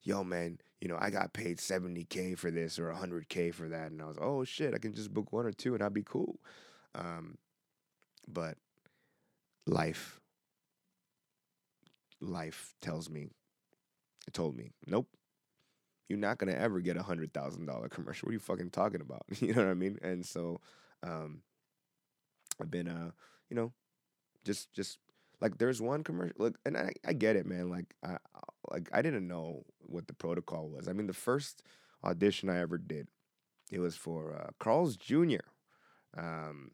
[0.02, 3.70] "Yo, man, you know I got paid seventy k for this or hundred k for
[3.70, 5.94] that," and I was, "Oh shit, I can just book one or two and I'd
[5.94, 6.40] be cool."
[6.96, 7.38] Um,
[8.28, 8.58] but
[9.66, 10.20] life,
[12.24, 13.30] life tells me,
[14.28, 15.08] it told me, nope,
[16.10, 18.28] you're not gonna ever get a hundred thousand dollar commercial.
[18.28, 19.24] What are you fucking talking about?
[19.40, 20.00] you know what I mean?
[20.02, 20.62] And so,
[21.02, 21.42] um,
[22.62, 23.12] I've been, uh,
[23.50, 23.74] you know,
[24.44, 25.00] just just
[25.42, 28.18] like there's one commercial like and I, I get it man like I
[28.72, 30.88] like I didn't know what the protocol was.
[30.88, 31.64] I mean the first
[32.04, 33.08] audition I ever did
[33.72, 35.46] it was for uh, Carl's Jr.
[36.16, 36.72] Um,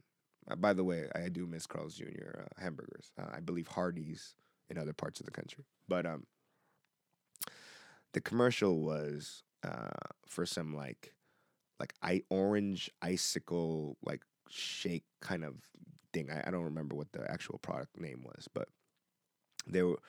[0.49, 2.41] uh, by the way, I do miss Carl's Jr.
[2.41, 3.11] Uh, hamburgers.
[3.17, 4.35] Uh, I believe Hardee's
[4.69, 5.65] in other parts of the country.
[5.87, 6.25] But um,
[8.13, 9.89] the commercial was uh,
[10.27, 11.13] for some like
[11.79, 15.55] like I orange icicle like shake kind of
[16.13, 16.29] thing.
[16.29, 18.67] I, I don't remember what the actual product name was, but
[19.67, 19.99] they were.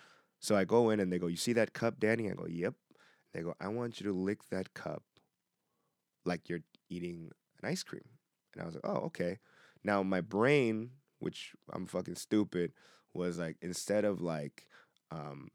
[0.40, 2.74] So I go in and they go, "You see that cup, Danny?" I go, "Yep."
[3.32, 5.02] They go, "I want you to lick that cup
[6.24, 7.30] like you're eating
[7.62, 8.04] an ice cream."
[8.54, 9.38] And I was like, "Oh, okay."
[9.84, 12.72] Now my brain, which I'm fucking stupid,
[13.14, 14.66] was like instead of like
[15.10, 15.48] um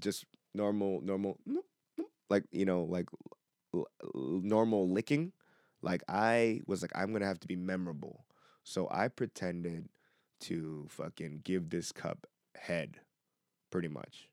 [0.00, 0.24] just
[0.54, 1.38] normal normal
[2.30, 3.08] like you know like
[4.14, 5.32] normal licking
[5.82, 8.24] like I was like I'm to have to be memorable.
[8.64, 9.88] So I pretended
[10.42, 12.98] to fucking give this cup head,
[13.70, 14.28] pretty much.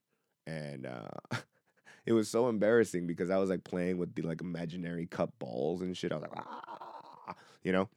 [0.46, 1.10] And uh,
[2.06, 5.82] it was so embarrassing because I was like playing with the like imaginary cup balls
[5.82, 6.12] and shit.
[6.12, 7.90] I was like, ah, you know?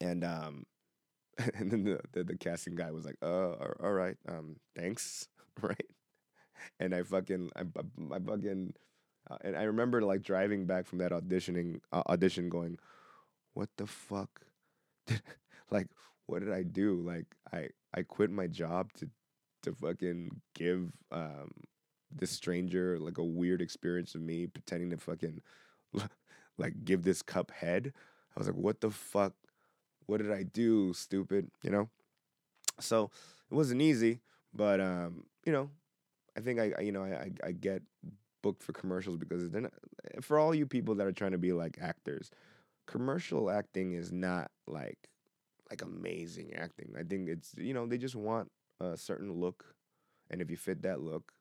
[0.00, 0.66] And um,
[1.54, 3.52] and then the, the, the casting guy was like, uh,
[3.82, 5.28] all right, um, thanks,
[5.62, 5.86] right?
[6.78, 8.74] And I fucking, I, I, fucking,
[9.30, 12.78] uh, and I remember like driving back from that auditioning uh, audition, going,
[13.54, 14.42] "What the fuck
[15.70, 15.88] like
[16.26, 17.02] what did I do?
[17.02, 19.08] Like I I quit my job to
[19.64, 21.52] to fucking give um
[22.14, 25.40] this stranger like a weird experience of me pretending to fucking
[26.58, 27.92] like give this cup head.
[28.36, 29.34] I was like, what the fuck?
[30.12, 31.50] What did I do, stupid?
[31.62, 31.88] You know?
[32.80, 33.10] So
[33.50, 34.20] it wasn't easy,
[34.52, 35.70] But um, you know,
[36.36, 37.80] I think I, I you know I, I get
[38.42, 39.72] booked for commercials because not
[40.20, 42.30] for all you people that are trying to be like actors.
[42.86, 45.08] Commercial acting is not like
[45.70, 46.92] like amazing acting.
[46.98, 49.74] I think it's you know they just want a certain look,
[50.28, 51.32] and if you fit that look,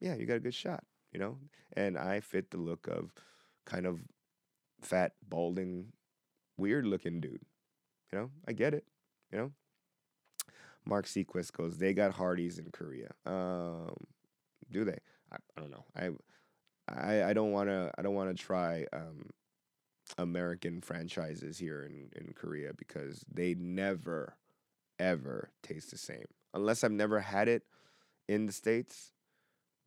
[0.00, 0.82] yeah, you got a good shot.
[1.12, 1.38] You know,
[1.74, 3.12] and I fit the look of
[3.66, 4.00] kind of
[4.80, 5.92] fat, balding,
[6.56, 7.44] weird looking dude.
[8.12, 8.84] You know, I get it.
[9.32, 9.52] You know,
[10.84, 13.10] Mark Sequest goes, they got Hardee's in Korea.
[13.24, 13.94] Um,
[14.70, 14.98] do they?
[15.32, 15.84] I, I don't know.
[15.96, 16.10] I
[16.88, 19.30] I, I don't want to I don't want to try um,
[20.18, 24.36] American franchises here in, in Korea because they never
[24.98, 26.26] ever taste the same.
[26.54, 27.64] Unless I've never had it
[28.28, 29.12] in the states,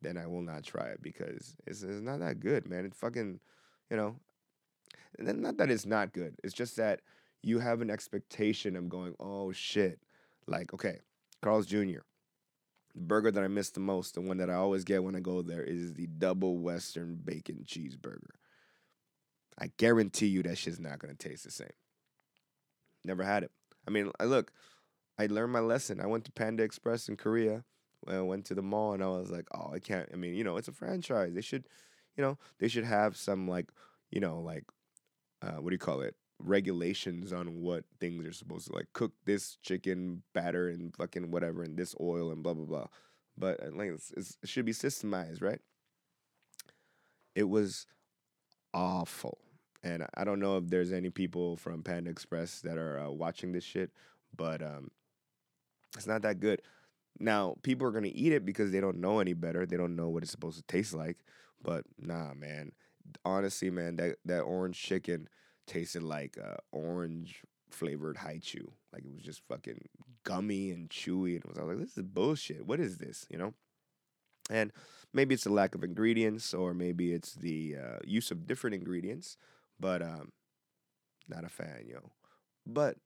[0.02, 2.84] then I will not try it because it's, it's not that good, man.
[2.86, 3.40] It's fucking,
[3.90, 4.16] you know,
[5.18, 6.36] Then not that it's not good.
[6.44, 7.00] It's just that
[7.46, 10.00] you have an expectation of going, oh shit,
[10.48, 10.98] like okay,
[11.42, 12.00] Carl's Jr.
[12.94, 15.20] The burger that I miss the most, the one that I always get when I
[15.20, 18.34] go there, is the double Western bacon cheeseburger.
[19.58, 21.70] I guarantee you that shit's not gonna taste the same.
[23.04, 23.52] Never had it.
[23.86, 24.50] I mean, look,
[25.16, 26.00] I learned my lesson.
[26.00, 27.64] I went to Panda Express in Korea.
[28.08, 30.08] I went to the mall and I was like, oh, I can't.
[30.12, 31.32] I mean, you know, it's a franchise.
[31.34, 31.68] They should,
[32.16, 33.70] you know, they should have some like,
[34.10, 34.64] you know, like,
[35.42, 36.16] uh, what do you call it?
[36.38, 41.62] Regulations on what things are supposed to like cook this chicken batter and fucking whatever
[41.62, 42.86] and this oil and blah blah blah.
[43.38, 45.60] But uh, like it's, it's, it should be systemized, right?
[47.34, 47.86] It was
[48.72, 49.38] awful,
[49.82, 53.52] and I don't know if there's any people from Panda Express that are uh, watching
[53.52, 53.90] this shit,
[54.34, 54.90] but um,
[55.94, 56.62] it's not that good.
[57.18, 59.66] Now people are gonna eat it because they don't know any better.
[59.66, 61.18] They don't know what it's supposed to taste like.
[61.62, 62.72] But nah, man.
[63.24, 65.28] Honestly, man, that that orange chicken
[65.66, 68.72] tasted like uh, orange flavored Hi-Chew.
[68.92, 69.88] Like it was just fucking
[70.24, 71.34] gummy and chewy.
[71.34, 72.66] And I was like, this is bullshit.
[72.66, 73.26] What is this?
[73.30, 73.54] You know?
[74.50, 74.72] And
[75.12, 79.36] maybe it's the lack of ingredients or maybe it's the uh, use of different ingredients,
[79.80, 80.32] but um,
[81.28, 82.10] not a fan, yo.
[82.64, 82.96] But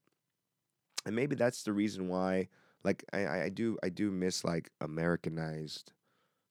[1.05, 2.47] and maybe that's the reason why
[2.83, 5.93] like I, I do I do miss like Americanized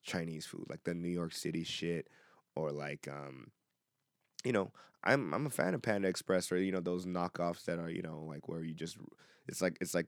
[0.02, 2.08] Chinese food, like the New York City shit
[2.56, 3.50] or like um
[4.44, 4.72] you know,
[5.02, 8.02] I'm I'm a fan of Panda Express or you know those knockoffs that are you
[8.02, 8.98] know like where you just
[9.48, 10.06] it's like it's like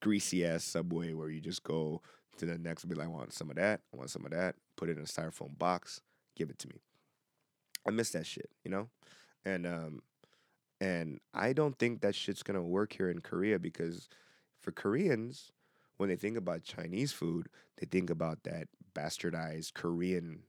[0.00, 2.00] greasy ass Subway where you just go
[2.38, 4.56] to the next be like I want some of that, I want some of that,
[4.76, 6.00] put it in a styrofoam box,
[6.36, 6.76] give it to me.
[7.86, 8.88] I miss that shit, you know,
[9.44, 10.02] and um,
[10.80, 14.08] and I don't think that shit's gonna work here in Korea because
[14.60, 15.52] for Koreans,
[15.98, 20.42] when they think about Chinese food, they think about that bastardized Korean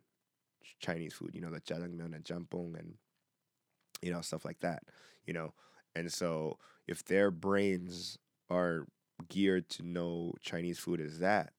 [0.80, 2.96] Chinese food, you know, the jjajangmyeon and jampong and
[4.04, 4.84] you know, stuff like that,
[5.26, 5.54] you know.
[5.96, 8.18] And so if their brains
[8.50, 8.88] are
[9.30, 11.54] geared to know Chinese food is that,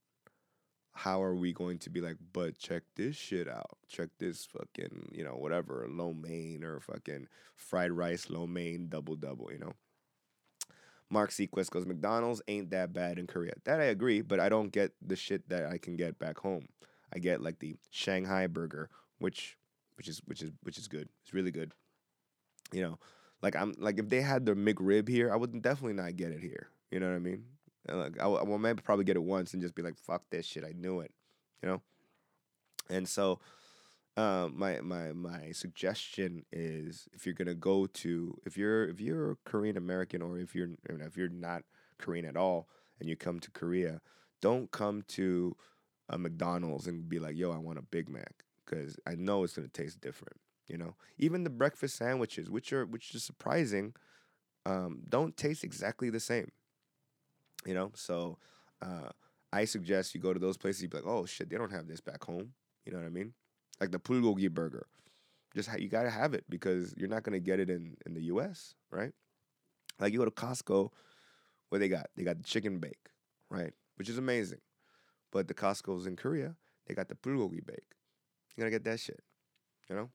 [0.92, 3.78] how are we going to be like, but check this shit out.
[3.88, 7.26] Check this fucking, you know, whatever, lo mein or fucking
[7.56, 9.72] fried rice, lo mein, double double, you know?
[11.10, 13.52] Mark Sequest goes, McDonald's ain't that bad in Korea.
[13.64, 16.66] That I agree, but I don't get the shit that I can get back home.
[17.14, 18.88] I get like the Shanghai burger,
[19.18, 19.56] which
[19.96, 21.08] which is which is which is good.
[21.22, 21.72] It's really good.
[22.72, 22.98] You know,
[23.42, 26.40] like I'm like if they had the McRib here, I would definitely not get it
[26.40, 26.68] here.
[26.90, 27.44] You know what I mean?
[27.86, 30.22] And like I, I will maybe probably get it once and just be like, "Fuck
[30.30, 31.12] this shit, I knew it,"
[31.62, 31.82] you know.
[32.88, 33.40] And so,
[34.16, 39.36] um, my my my suggestion is if you're gonna go to if you're if you're
[39.44, 41.64] Korean American or if you're you know, if you're not
[41.98, 42.68] Korean at all
[43.00, 44.00] and you come to Korea,
[44.40, 45.56] don't come to
[46.08, 49.54] a McDonald's and be like, "Yo, I want a Big Mac," because I know it's
[49.54, 50.38] gonna taste different.
[50.68, 53.94] You know, even the breakfast sandwiches, which are which is surprising,
[54.64, 56.50] um, don't taste exactly the same.
[57.66, 58.38] You know, so
[58.82, 59.10] uh,
[59.52, 60.82] I suggest you go to those places.
[60.82, 62.52] You be like, oh shit, they don't have this back home.
[62.86, 63.34] You know what I mean?
[63.80, 64.86] Like the bulgogi burger,
[65.54, 68.22] just ha- you gotta have it because you're not gonna get it in in the
[68.22, 68.74] U.S.
[68.90, 69.12] Right?
[70.00, 70.90] Like you go to Costco,
[71.68, 72.06] what they got?
[72.16, 73.10] They got the chicken bake,
[73.50, 73.72] right?
[73.96, 74.60] Which is amazing.
[75.30, 76.56] But the Costco's in Korea,
[76.86, 77.96] they got the bulgogi bake.
[78.56, 79.20] You gotta get that shit.
[79.88, 80.10] You know?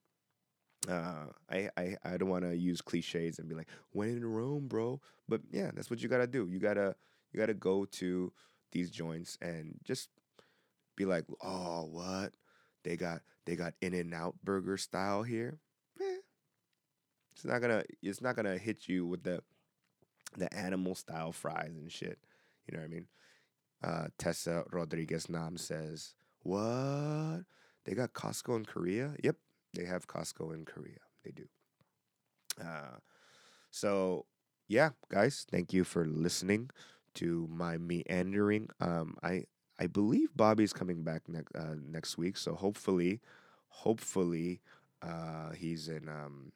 [0.90, 4.68] Uh, I, I, I don't want to use cliches and be like, when in Rome,
[4.68, 5.00] bro.
[5.28, 6.48] But yeah, that's what you gotta do.
[6.50, 6.96] You gotta
[7.32, 8.34] you gotta go to
[8.72, 10.10] these joints and just
[10.96, 12.34] be like, oh, what?
[12.84, 15.60] They got they got In and Out burger style here.
[16.02, 16.18] Eh.
[17.34, 19.42] It's not gonna it's not gonna hit you with the
[20.38, 22.20] the animal style fries and shit.
[22.68, 23.08] You know what I mean?
[23.84, 27.46] Uh, Tessa Rodriguez Nam says, What?
[27.86, 29.16] They got Costco in Korea?
[29.24, 29.38] Yep,
[29.74, 31.00] they have Costco in Korea.
[31.24, 31.46] They do.
[32.62, 32.98] Uh,
[33.72, 34.26] so
[34.68, 36.70] yeah, guys, thank you for listening
[37.16, 38.70] to my meandering.
[38.80, 39.46] Um, I
[39.80, 43.22] I believe Bobby's coming back next uh, next week, so hopefully,
[43.70, 44.62] hopefully,
[45.02, 46.08] uh, he's in.
[46.10, 46.52] Um,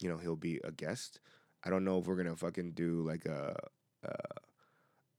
[0.00, 1.20] you know, he'll be a guest.
[1.64, 3.56] I don't know if we're gonna fucking do like a,
[4.02, 4.14] a,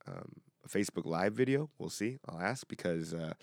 [0.08, 0.34] um,
[0.66, 1.70] a Facebook Live video.
[1.80, 2.18] We'll see.
[2.28, 3.34] I'll ask because uh,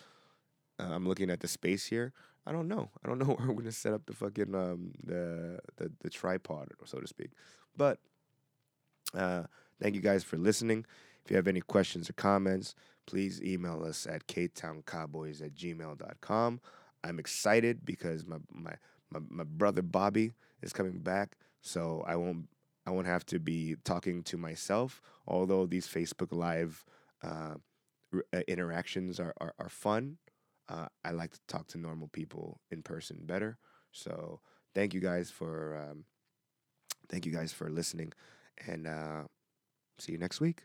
[0.78, 2.12] uh, I'm looking at the space here.
[2.46, 2.90] I don't know.
[3.04, 6.68] I don't know where we're gonna set up the fucking um, the, the the tripod,
[6.84, 7.30] so to speak.
[7.76, 7.98] But
[9.14, 9.44] uh,
[9.80, 10.84] thank you guys for listening.
[11.24, 12.74] If you have any questions or comments,
[13.06, 16.60] please email us at ktowncowboys at gmail.com.
[17.04, 18.74] I'm excited because my, my,
[19.10, 20.32] my, my brother Bobby
[20.62, 22.48] is coming back, so I won't
[22.86, 25.00] I won't have to be talking to myself.
[25.26, 26.84] Although these Facebook Live
[27.22, 27.54] uh,
[28.12, 30.18] r- interactions are, are, are fun,
[30.72, 33.58] uh, I like to talk to normal people in person better.
[33.92, 34.40] So
[34.74, 36.04] thank you guys for um,
[37.08, 38.12] thank you guys for listening,
[38.66, 39.22] and uh,
[39.98, 40.64] see you next week.